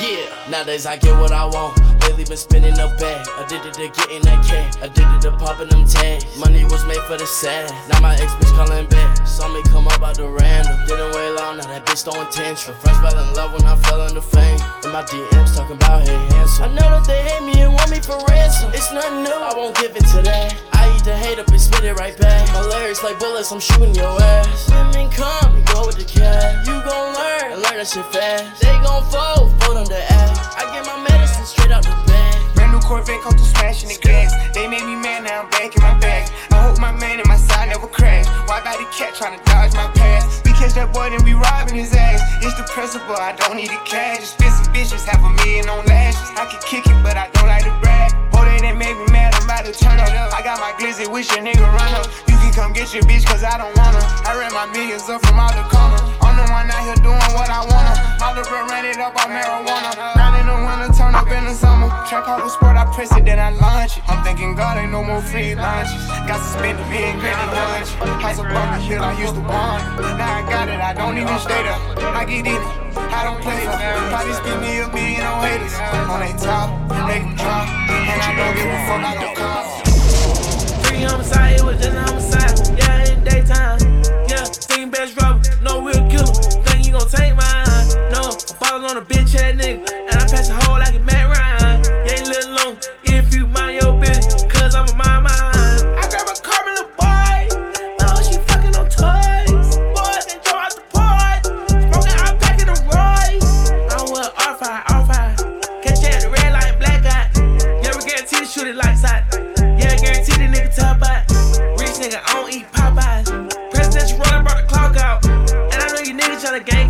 [0.03, 1.92] Yeah, nowadays I get what I want.
[2.03, 3.27] Lately been spinning the bag.
[3.39, 4.75] Addicted to getting that cash.
[4.83, 6.25] Addicted to popping them tags.
[6.39, 7.71] Money was made for the sad.
[7.89, 9.27] Now my ex bitch calling back.
[9.27, 10.77] Saw me come up out the random.
[10.87, 12.77] Didn't wait long, now that bitch throwing tantrum.
[12.79, 14.59] Friends fell in love when I fell into fame.
[14.85, 16.65] In my DMs talking about hey handsome.
[16.65, 18.71] I know that they hate me and want me for ransom.
[18.75, 20.59] It's nothing new, I won't give it to that.
[20.73, 22.49] I eat the hate up and spit it right back.
[22.53, 24.71] My lyrics like bullets, I'm shooting your ass.
[24.71, 26.67] Women come and go with the cat.
[26.67, 28.61] You gon' learn and learn that shit fast.
[28.61, 30.59] They gon' fold, fold them to act.
[30.59, 31.12] I get my
[31.43, 32.55] medicine straight out the bag.
[32.55, 34.33] Brand new Corvette come through smashing the glass.
[34.55, 36.31] They made me mad, now I'm back in my bag.
[36.51, 38.27] I hope my man and my side never crash.
[38.49, 40.45] Why body cat trying to dodge my past?
[40.45, 42.21] We catch that boy, then we robbing his ass.
[42.43, 44.35] It's the principle, I don't need the cash.
[44.53, 46.31] Some bitches, half a million on lashes.
[46.37, 48.13] I can kick it, but I don't like to brag.
[48.31, 50.07] Boy, they done made me mad, I'm about to turn up.
[50.07, 52.07] I got my glizzy, wish a nigga run up.
[52.31, 54.07] You can come get your bitch, cause I don't her.
[54.23, 55.99] I ran my millions up from all the corner.
[56.23, 58.13] I'm the one out here doing what I wanna.
[58.23, 59.99] Bro ran it up on marijuana.
[60.15, 61.91] Down in the winter, turn up in the summer.
[62.07, 64.05] Track out the sport, I press it, then I launch it.
[64.07, 66.07] I'm thinking God ain't no more free lunches.
[66.31, 67.91] Got suspended, me and granny lunch.
[68.23, 69.83] House up on the hill, I used to want.
[70.19, 71.83] Now I got it, I don't even stay there.
[72.15, 72.63] I get in it,
[73.11, 73.75] I don't play it.
[74.07, 75.75] Probably spend me a million on haters.
[76.07, 76.71] On they top,
[77.11, 77.67] they can drop.
[77.91, 82.79] And I don't give a fuck, I don't Free homicide, it was just homicide.
[82.79, 83.81] Yeah, in daytime.
[84.29, 86.33] Yeah, team best rubber, no real killer.
[86.65, 87.89] Think you gon' take mine?
[88.13, 89.92] No, I'm falling on a bitch head nigga.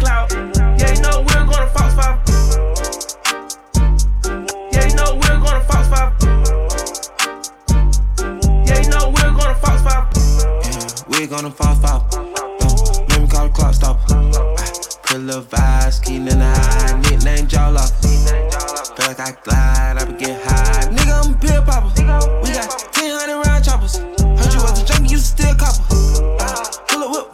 [0.02, 0.32] Clout.
[0.32, 2.18] Yeah, you know we're to Fox 5.
[4.72, 6.12] Yeah, you know we're to Fox 5.
[8.66, 11.08] Yeah, you know we're to Fox 5.
[11.08, 12.00] we're gonna fall, fall.
[12.12, 12.18] Uh,
[13.08, 13.96] let me call the clock stop.
[14.08, 17.00] Put little vibes, keen in the eye.
[17.02, 17.84] Nickname Jawla.
[18.96, 20.88] Feel like I glide, I be get high.
[20.90, 21.90] Nigga, I'm a pill popper.
[22.42, 23.96] We got 1000 round choppers.
[23.98, 25.82] Heard you was a junkie, you still copper.
[26.40, 27.31] Uh, pull up whip,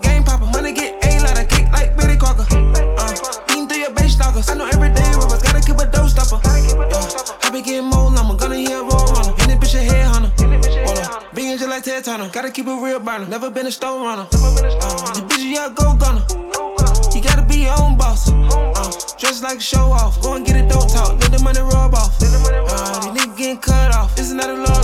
[12.43, 13.27] gotta keep it real burner.
[13.27, 14.29] Never been a stone runner.
[14.33, 16.23] Uh, this bitch, yeah, go gunner.
[17.13, 18.31] You gotta be your own boss.
[18.31, 20.23] Uh, dress like a show off.
[20.23, 21.21] Go and get it, don't talk.
[21.21, 22.15] Let the money rub off.
[22.23, 24.17] Uh, these niggas getting cut off.
[24.21, 24.78] Is not a love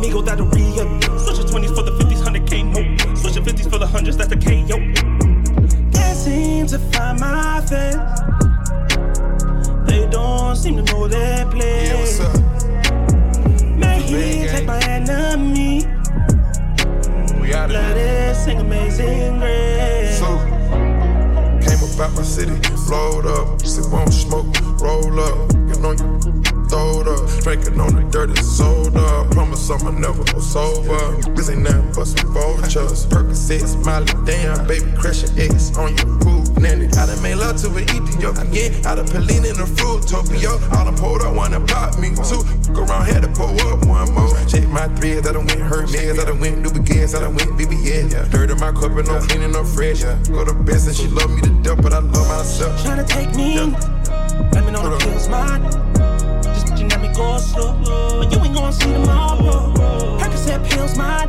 [0.00, 0.88] amigo, that'll re up.
[1.20, 3.16] Switching 20s for the 50s, 100k more.
[3.16, 4.78] Switching 50s for the 100s, that's the KO.
[5.92, 7.96] Can't seem to find my face.
[9.86, 11.88] They don't seem to know their place.
[11.88, 12.34] Yeah, what's up?
[13.76, 15.84] Man, he take my enemy.
[17.40, 20.18] We out Let it sing amazing grace.
[20.18, 20.26] So,
[21.60, 23.60] came about my city, blowed up.
[23.60, 24.46] Sip on smoke,
[24.80, 25.52] roll up.
[25.52, 26.29] You know you
[26.70, 27.26] throwed up.
[27.42, 29.26] Drinking on the dirty soda.
[29.32, 31.18] Promise I'ma never go sober.
[31.34, 33.06] This ain't nothing but some vultures.
[33.06, 34.66] Percocet, smiley, damn.
[34.66, 36.86] Baby, crash your ex on your poop, nanny.
[36.94, 38.86] I done made love to an Ethiopian.
[38.86, 40.54] Out of Pelin in the Fruitopia.
[40.72, 42.46] All them pulled up, one to pop me too.
[42.72, 44.30] Go around, had to pull up one more.
[44.46, 46.18] Check my threads, I done went Hermes.
[46.18, 48.30] I done went Louis I done went BBS.
[48.30, 50.02] Dirt in my cup and I'm cleaning up fresh.
[50.02, 50.18] Yeah.
[50.28, 52.78] Go to best and she love me to death, but I love myself.
[52.80, 53.58] Tryna take me,
[54.50, 55.79] blaming on the pills, man.
[57.20, 57.72] Let slow,
[58.18, 59.74] but you ain't gonna see tomorrow.
[60.18, 61.28] Percocet pills, man.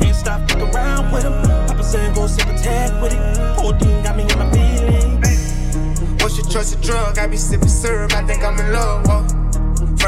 [0.00, 1.32] Can't stop fuck around with 'em.
[1.66, 3.56] Papa saying go sip a tag with it.
[3.56, 6.22] Codeine got me in my feelings.
[6.22, 7.18] What's your choice of drug?
[7.18, 9.06] I be sipping syrup, I think I'm in love.
[9.06, 9.47] Whoa.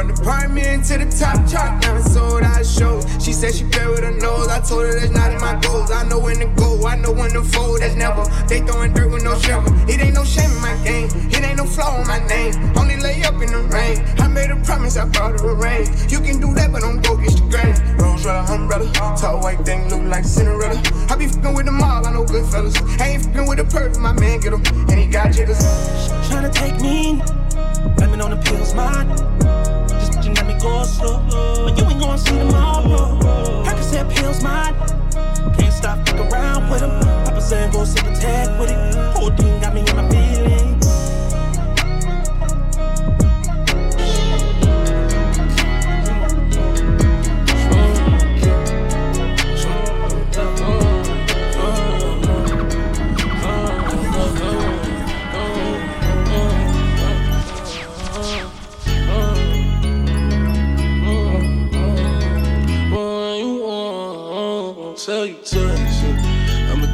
[0.00, 3.04] From the apartment to the top chart, never sold out shows.
[3.22, 4.48] She said she play with her nose.
[4.48, 5.90] I told her that's not in my goals.
[5.90, 7.82] I know when to go, I know when to fold.
[7.82, 8.24] That's never.
[8.48, 9.68] They throwing dirt with no shovel.
[9.90, 11.10] It ain't no shame in my game.
[11.28, 12.56] It ain't no flaw in my name.
[12.78, 14.00] Only lay up in the rain.
[14.16, 15.84] I made a promise, I brought her a ring.
[16.08, 17.76] You can do that, but don't go get the grain.
[18.00, 18.90] Rose red umbrella,
[19.20, 20.80] tall white thing look like Cinderella.
[21.10, 22.72] I be fucking with them all, I know good fellas.
[22.98, 25.60] I ain't fucking with the perfect, my man get him, and he got jiggers.
[26.32, 27.20] Tryna take me,
[27.98, 29.29] blaming on the pills, man.
[30.60, 33.18] Just bitchin' let me go slow, but you ain't gonna see tomorrow.
[33.64, 34.74] Percocet pills, man.
[35.56, 37.00] Can't stop fuck around with 'em.
[37.24, 39.14] Papa saying go sip a tag with it.
[39.14, 40.79] Codeine got me in my feelings.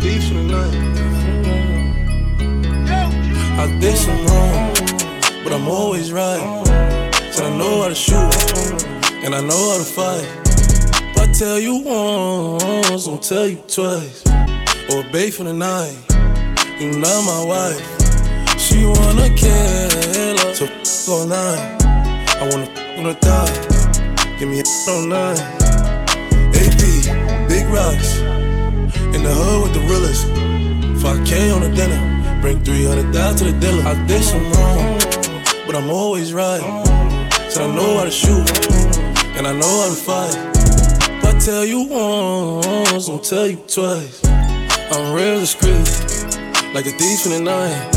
[0.07, 0.75] beef tonight.
[3.63, 4.73] I did some wrong,
[5.43, 6.45] but I'm always right.
[7.33, 8.85] Said I know how to shoot,
[9.25, 10.29] and I know how to fight.
[11.11, 14.23] If I tell you once, I'll tell you twice.
[14.91, 15.97] Or babe for the night,
[16.79, 17.87] you not my wife.
[18.65, 21.83] She wanna kill her, so f all night.
[22.41, 25.41] I wanna f on die, give me a f all night.
[26.61, 26.83] AP,
[27.49, 28.36] big rocks
[29.17, 30.27] in the hood with the realest.
[31.03, 31.99] 5K on the dinner,
[32.43, 33.83] bring 300 down to the dealer.
[33.83, 34.99] I did some wrong,
[35.67, 36.61] but I'm always right.
[37.49, 38.47] Said I know how to shoot,
[39.37, 40.37] and I know how to fight.
[41.19, 44.21] If I tell you once, I'll tell you twice.
[44.93, 45.89] I'm real discreet,
[46.75, 47.97] like a thief in the night.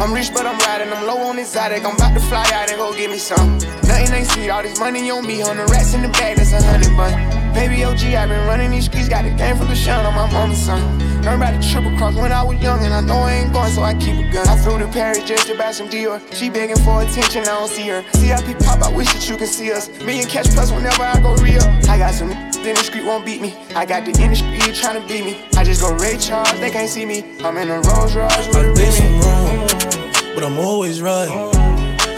[0.00, 0.92] I'm rich, but I'm riding.
[0.92, 1.84] I'm low on exotic.
[1.84, 3.58] I'm about to fly out and go get me some.
[3.84, 4.50] Nothing ain't sweet.
[4.50, 5.42] All this money on me.
[5.42, 7.41] On the rats in the bag, that's a hundred bun.
[7.54, 9.08] Baby OG, i been running these streets.
[9.08, 10.80] Got the game from the shine on my mama's son.
[11.22, 13.70] Learned about the triple cross when I was young, and I know I ain't going,
[13.70, 14.48] so I keep a gun.
[14.48, 16.20] I flew to Paris just to buy some Dior.
[16.34, 18.02] She begging for attention, I don't see her.
[18.14, 19.88] CIP pop, I wish that you could see us.
[20.00, 21.62] Million catch plus whenever I go real.
[21.88, 23.54] I got some in the street won't beat me.
[23.74, 25.44] I got the industry trying to beat me.
[25.56, 27.36] I just go Ray Charles, they can't see me.
[27.40, 30.34] I'm in a Rolls Royce with a Remy.
[30.34, 31.28] But I'm always right.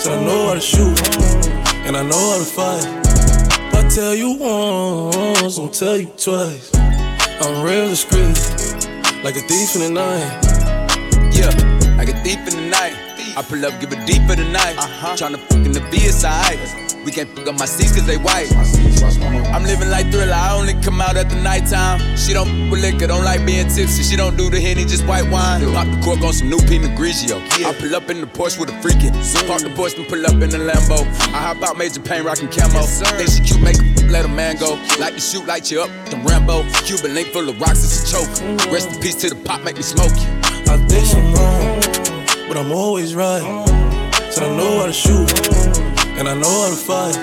[0.00, 1.00] So I know how to shoot,
[1.86, 3.03] and I know how to fight.
[3.84, 6.74] I tell you once, I'll tell you twice.
[6.74, 8.34] I'm real discreet,
[9.22, 10.40] like a thief in the night.
[11.30, 11.50] Yeah,
[11.98, 12.94] like a thief in the night.
[13.36, 14.78] I pull up, give it deep for the night.
[14.78, 15.14] Uh-huh.
[15.14, 16.93] Tryna fuck in the VSI.
[17.04, 18.50] We can't fuck up my seats cause they white.
[19.52, 22.00] I'm living like thriller, I only come out at the nighttime.
[22.16, 24.02] She don't with liquor, don't like being tipsy.
[24.02, 25.60] She don't do the henny, just white wine.
[25.72, 27.36] Pop the cork on some new Pinot Grigio.
[27.64, 29.12] I pull up in the Porsche with a freakin'.
[29.46, 31.04] Park the Porsche and pull up in the Lambo.
[31.34, 32.82] I hop out Major Payne, rockin' camo.
[32.82, 34.80] Think she cute, make a let a man go.
[34.98, 36.64] Like to shoot, light you up, the Rambo.
[36.86, 38.72] Cuban link full of rocks, it's a choke.
[38.72, 40.28] Rest in peace to the pop, make me smoke you.
[40.72, 43.42] I did some wrong, but I'm always right.
[44.30, 45.83] So I know how to shoot
[46.18, 47.16] and I know how to fight.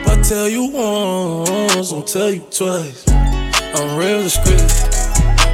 [0.00, 3.04] If I tell you once, I'll tell you twice.
[3.08, 4.60] I'm real discreet,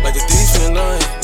[0.04, 1.21] like a in night.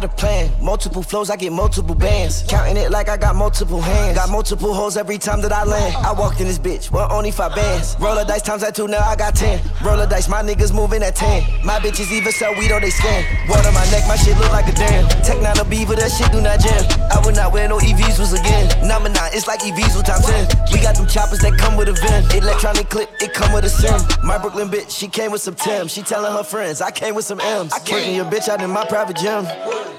[0.00, 0.50] Got a plan.
[0.62, 2.44] Multiple flows, I get multiple bands.
[2.48, 4.16] Counting it like I got multiple hands.
[4.16, 5.96] Got multiple holes every time that I land.
[5.96, 7.96] I walked in this bitch, well, only five bands.
[7.98, 9.60] Roller dice times that two, now I got ten.
[9.84, 11.42] Roller dice, my niggas moving at ten.
[11.64, 13.24] My bitches even sell weed or they scan.
[13.48, 15.08] Water my neck, my shit look like a dam.
[15.24, 16.84] Tech not a beaver, that shit do not jam.
[17.10, 18.68] I would not wear no EVs was again.
[18.86, 20.70] Number nine, it's like EVs with time 10.
[20.72, 22.42] We got them choppers that come with a VIN.
[22.42, 23.98] Electronic clip, it come with a sim.
[24.22, 25.88] My Brooklyn bitch, she came with some Tim.
[25.88, 27.72] She telling her friends, I came with some M's.
[27.72, 29.46] I Working your bitch out in my private gym.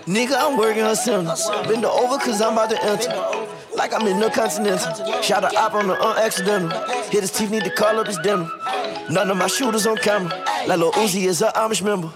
[0.10, 1.48] Nigga, I'm working her sentence.
[1.68, 3.14] Bend the over cause I'm about to enter.
[3.76, 5.22] Like I'm in the continental.
[5.22, 6.72] Shot a op on the unaccidental.
[7.12, 8.50] Hit his teeth, need to call up his dental.
[9.12, 10.36] None of my shooters on camera.
[10.66, 12.08] Like Lil Uzi is a Amish member.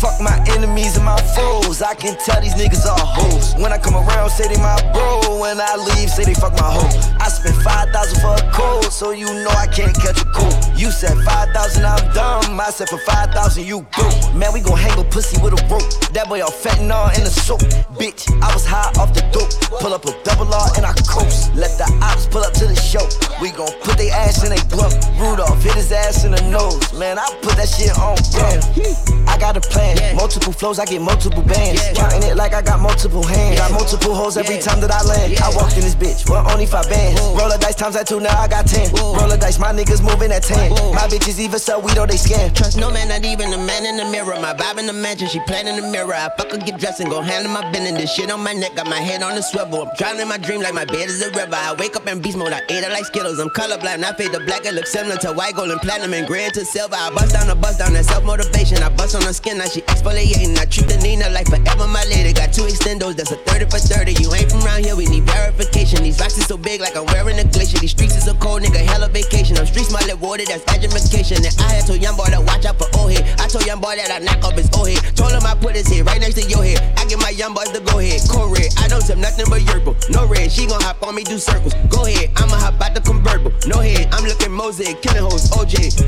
[0.00, 1.82] Fuck my enemies and my foes.
[1.82, 3.35] I can tell these niggas are hoes.
[3.54, 5.40] When I come around, say they my bro.
[5.40, 7.16] When I leave, say they fuck my hoe.
[7.20, 10.54] I spent 5,000 for a cold, so you know I can't catch a cold.
[10.76, 12.60] You said 5,000, I'm dumb.
[12.60, 14.34] I said for 5,000, you broke.
[14.34, 15.86] Man, we gon' hang a pussy with a rope.
[16.12, 17.60] That boy all fentanyl in the soap.
[17.96, 19.52] Bitch, I was high off the dope.
[19.80, 21.54] Pull up a double R and I coast.
[21.54, 23.04] Let the ops pull up to the show.
[23.40, 24.94] We gon' put they ass in they blunt.
[25.16, 26.80] Rudolph hit his ass in the nose.
[26.98, 28.16] Man, I put that shit on.
[28.32, 29.28] Damn.
[29.28, 30.16] I got a plan.
[30.16, 31.80] Multiple flows, I get multiple bands.
[31.94, 33.35] Counting it like I got multiple hands.
[33.56, 35.38] Got multiple holes every time that I land.
[35.38, 37.20] I walked in this bitch, well, only five bands.
[37.20, 38.90] Roll the dice times that two, now I got ten.
[38.94, 40.70] Roll the dice, my niggas moving at ten.
[40.94, 42.54] My bitches even sell weed or they scam.
[42.54, 44.38] Trust no man, not even a man in the mirror.
[44.40, 46.14] My vibe in the mansion, she playing in the mirror.
[46.14, 48.00] I fuck her, get dressed and go handle my business.
[48.00, 49.82] This shit on my neck, got my head on the swivel.
[49.82, 51.56] I'm drowning my dream like my bed is a river.
[51.56, 53.38] I wake up in beast mode, I eat it like Skittles.
[53.38, 56.26] I'm colorblind, I fade the black, it looks similar to white, gold, and platinum, and
[56.26, 56.96] gray to silver.
[56.96, 58.82] I bust down the bust down, that self motivation.
[58.82, 60.56] I bust on her skin, now she exfoliating.
[60.58, 62.32] I treat the Nina like forever, my lady.
[62.32, 64.22] Got two extendos, that's a 30 for 30.
[64.22, 66.02] You ain't from around here, we need verification.
[66.02, 67.78] These is so big, like I'm wearing a glacier.
[67.78, 69.56] These streets is so cold, nigga, hella vacation.
[69.56, 71.38] I'm street smart, water, that's education.
[71.44, 73.16] And I had told young boy to watch out for old.
[73.40, 74.94] I told young boy that I knock off his old.
[75.16, 76.78] Told him I put his head right next to your head.
[76.98, 78.20] I get my young boys to go ahead.
[78.46, 79.96] Red, I don't tip nothing but yerba.
[80.10, 81.74] No red, she gon' hop on me, do circles.
[81.88, 83.52] Go ahead, I'ma hop out the convertible.
[83.66, 85.98] No head, I'm looking mosaic, killing hoes, OJ.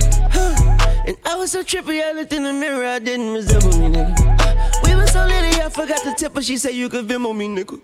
[1.06, 4.37] and I was so trippy, I looked in the mirror, I didn't resemble me, nigga.
[4.84, 6.42] We was so litty, I forgot the tip her.
[6.42, 7.80] She said you could Venmo me, nigga.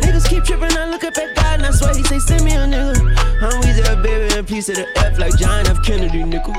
[0.00, 2.52] Niggas keep tripping, I look up at God and I swear he say send me
[2.52, 2.94] a nigga.
[3.42, 5.82] I'm Weezy, a baby, and a piece of the F like John F.
[5.82, 6.52] Kennedy, nigga.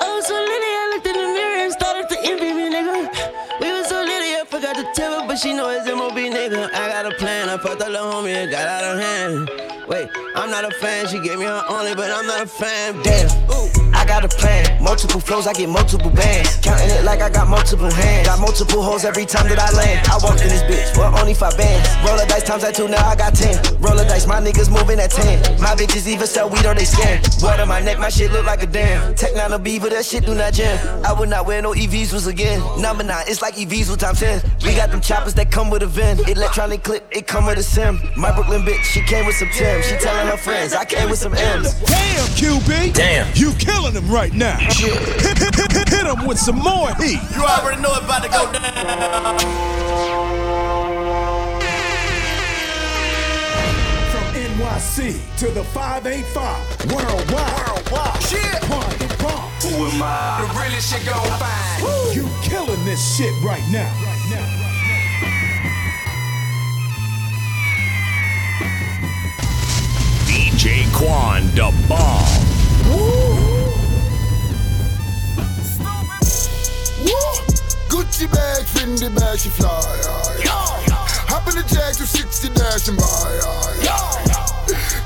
[0.00, 3.60] Oh, so litty, I looked in the mirror and started to envy me, nigga.
[3.60, 6.72] We was so litty, I forgot the tip but she know it's M.O.B., nigga.
[6.72, 9.65] I got a plan, I fucked up the homie and got out of hand.
[9.88, 13.00] Wait, I'm not a fan, she gave me her only, but I'm not a fan.
[13.02, 14.82] Damn, ooh, I got a plan.
[14.82, 16.56] Multiple flows, I get multiple bands.
[16.56, 18.26] Counting it like I got multiple hands.
[18.26, 20.08] Got multiple holes every time that I land.
[20.08, 21.86] I walked in this bitch, well, only five bands.
[22.04, 23.54] Roll the dice times I two, now I got ten.
[23.78, 25.38] Roll the dice, my niggas moving at ten.
[25.60, 27.22] My bitches either sell weed or they scam.
[27.40, 29.14] Blood on my neck, my shit look like a dam.
[29.14, 30.76] Tech nine a beaver, that shit do not jam.
[31.04, 32.60] I would not wear no EVs was again.
[32.80, 34.42] Number nine, it's like EVs with times 10.
[34.64, 36.18] We got them choppers that come with a VIN.
[36.28, 38.00] Electronic clip, it come with a SIM.
[38.16, 39.48] My Brooklyn bitch, she came with some
[39.82, 39.98] Tim.
[39.98, 41.74] She telling her friends, I came with some M's.
[41.80, 42.94] Damn, QB.
[42.94, 43.26] Damn.
[43.34, 44.56] You killing them right now.
[44.58, 47.20] Hit, hit, hit, hit, hit them with some more heat.
[47.34, 49.38] You already know it's about to go down.
[54.10, 57.68] From NYC to the 585, worldwide.
[57.68, 58.22] Worldwide.
[58.22, 58.62] Shit.
[58.62, 59.52] Pump the pump.
[59.62, 60.40] Who am I?
[60.40, 62.16] The realest shit gon' find.
[62.16, 63.92] You killing this shit right now.
[64.02, 64.55] Right now.
[70.56, 72.24] DJ Quan Da Bomb.
[77.90, 79.68] Gucci bag, Fendi bag, she fly.
[80.40, 81.04] Yeah, yeah.
[81.28, 83.36] Hop in the Jag 260 dash and buy.
[83.84, 84.00] Yeah,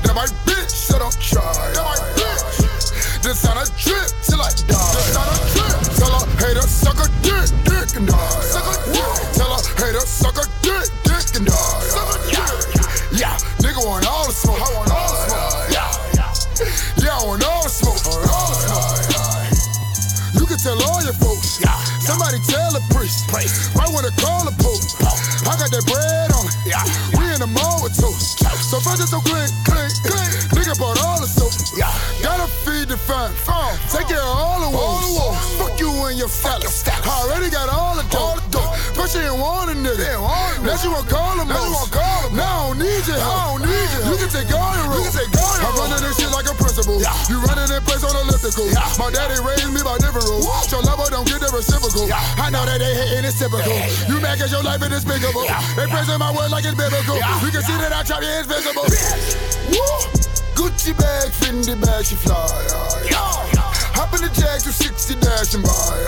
[0.07, 1.43] That my bitch, so don't try.
[1.75, 3.19] That my bitch.
[3.21, 4.95] This on a trip till I die.
[4.95, 5.75] This on a trip.
[5.99, 8.39] Tell her hater suck a dick, dick and die.
[8.39, 9.35] Suck a dick.
[9.35, 11.83] Tell her hater suck a dick, dick and die.
[11.91, 12.71] Suck a dick.
[13.19, 14.63] Yeah, nigga want all the smoke.
[14.63, 14.90] I want
[22.11, 23.31] Somebody tell a priest.
[23.31, 24.83] When they call the pope.
[25.47, 26.55] I got that bread on it.
[27.15, 28.43] We in the mall with toast.
[28.43, 30.31] So first it's so clean, clean, clean.
[30.51, 31.55] Nigga bought all the soap.
[32.19, 33.31] Gotta feed the fam.
[33.87, 35.55] Take care of all the wolves.
[35.55, 36.83] Fuck you and your fellas.
[36.83, 38.43] I already got all the dope.
[38.91, 40.19] But she ain't want a nigga.
[40.67, 41.47] Now she won't call him.
[41.47, 43.63] Now I don't need your help.
[43.63, 45.15] You can take all your roles.
[45.61, 46.97] I'm running this shit like a principal.
[47.29, 48.67] You running in place on elliptical.
[48.97, 50.67] My daddy raised me by different rules.
[50.73, 52.09] Your level don't get the reciprocal.
[52.11, 53.69] I know that they hating it's typical.
[54.09, 55.45] You mad cause your life is despicable.
[55.77, 57.21] They praising my word like it's biblical.
[57.45, 58.87] You can see that I try to is visible.
[59.69, 60.21] Woo!
[60.57, 62.35] Gucci bag, Fendi bag, she fly.
[63.95, 66.01] Hop in the Jag 260 dash and buy.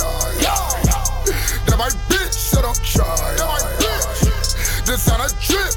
[1.70, 3.06] That my bitch, so don't try.
[3.38, 4.86] That my bitch.
[4.86, 5.72] This on a trip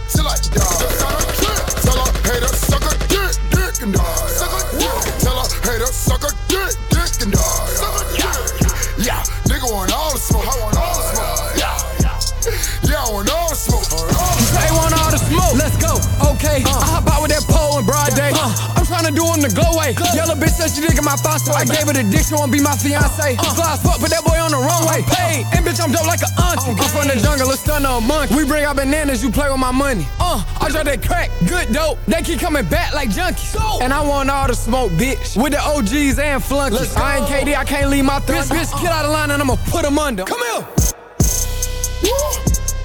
[19.94, 20.16] on the.
[20.16, 22.26] Yellow bitch said she digging my thoughts, so I gave her the dick.
[22.26, 23.36] She wanna be my fiance.
[23.36, 25.02] Uh, Fly as fuck, put that boy on the runway.
[25.14, 26.74] Hey, and bitch, I'm dope like a auntie.
[26.74, 28.34] I'm from the jungle, a stunner, a monkey.
[28.34, 30.06] We bring out bananas, you play with my money.
[30.18, 31.98] Uh, I drop that crack, good dope.
[32.06, 33.54] They keep coming back like junkies.
[33.82, 35.36] And I want all the smoke, bitch.
[35.40, 36.96] With the OGs and flunkies.
[36.96, 38.42] I ain't KD, I can't leave my thunder.
[38.42, 40.24] Bitch, bitch, get out of line and I'ma put them under.
[40.24, 40.66] Come here.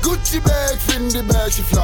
[0.01, 1.81] Gucci bag, Fendi bag, she fly.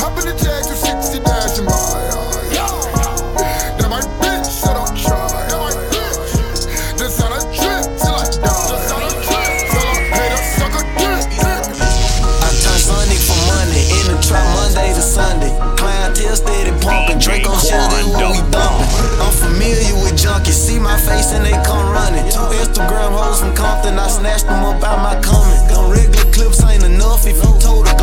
[0.00, 1.72] Hop in the Jag 260 dash and buy.
[1.72, 2.17] That
[22.78, 25.66] Instagram hoes from Compton, I snatched them up out my coming.
[25.66, 27.97] Them regular clips ain't enough if you told a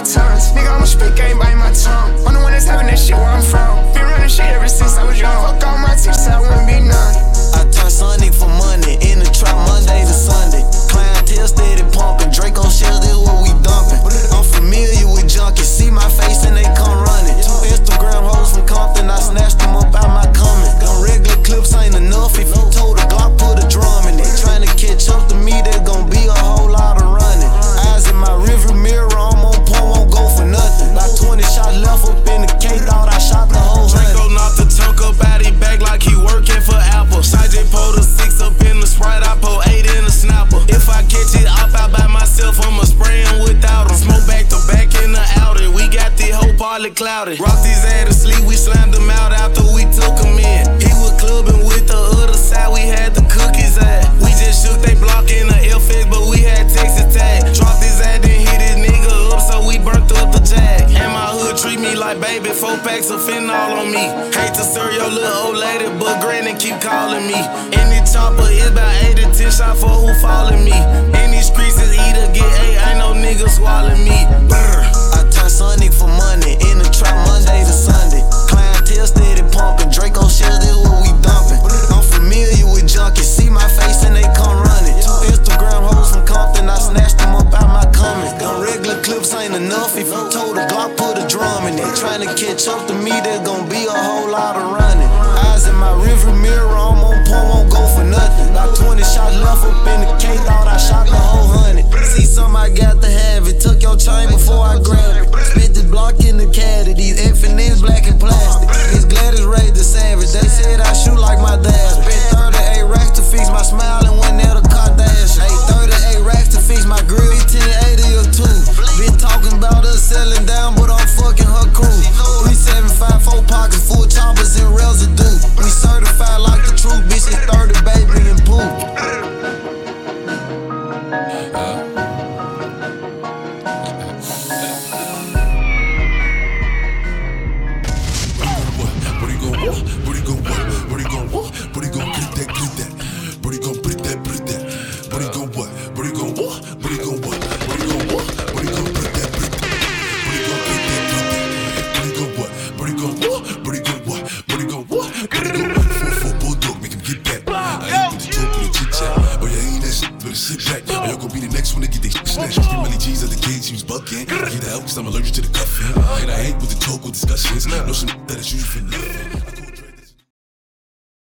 [0.00, 0.52] by tons.
[0.52, 2.26] Nigga, I'ma speak, I ain't bite my tongue.
[2.26, 3.69] I'm the one that's having that shit where I'm from.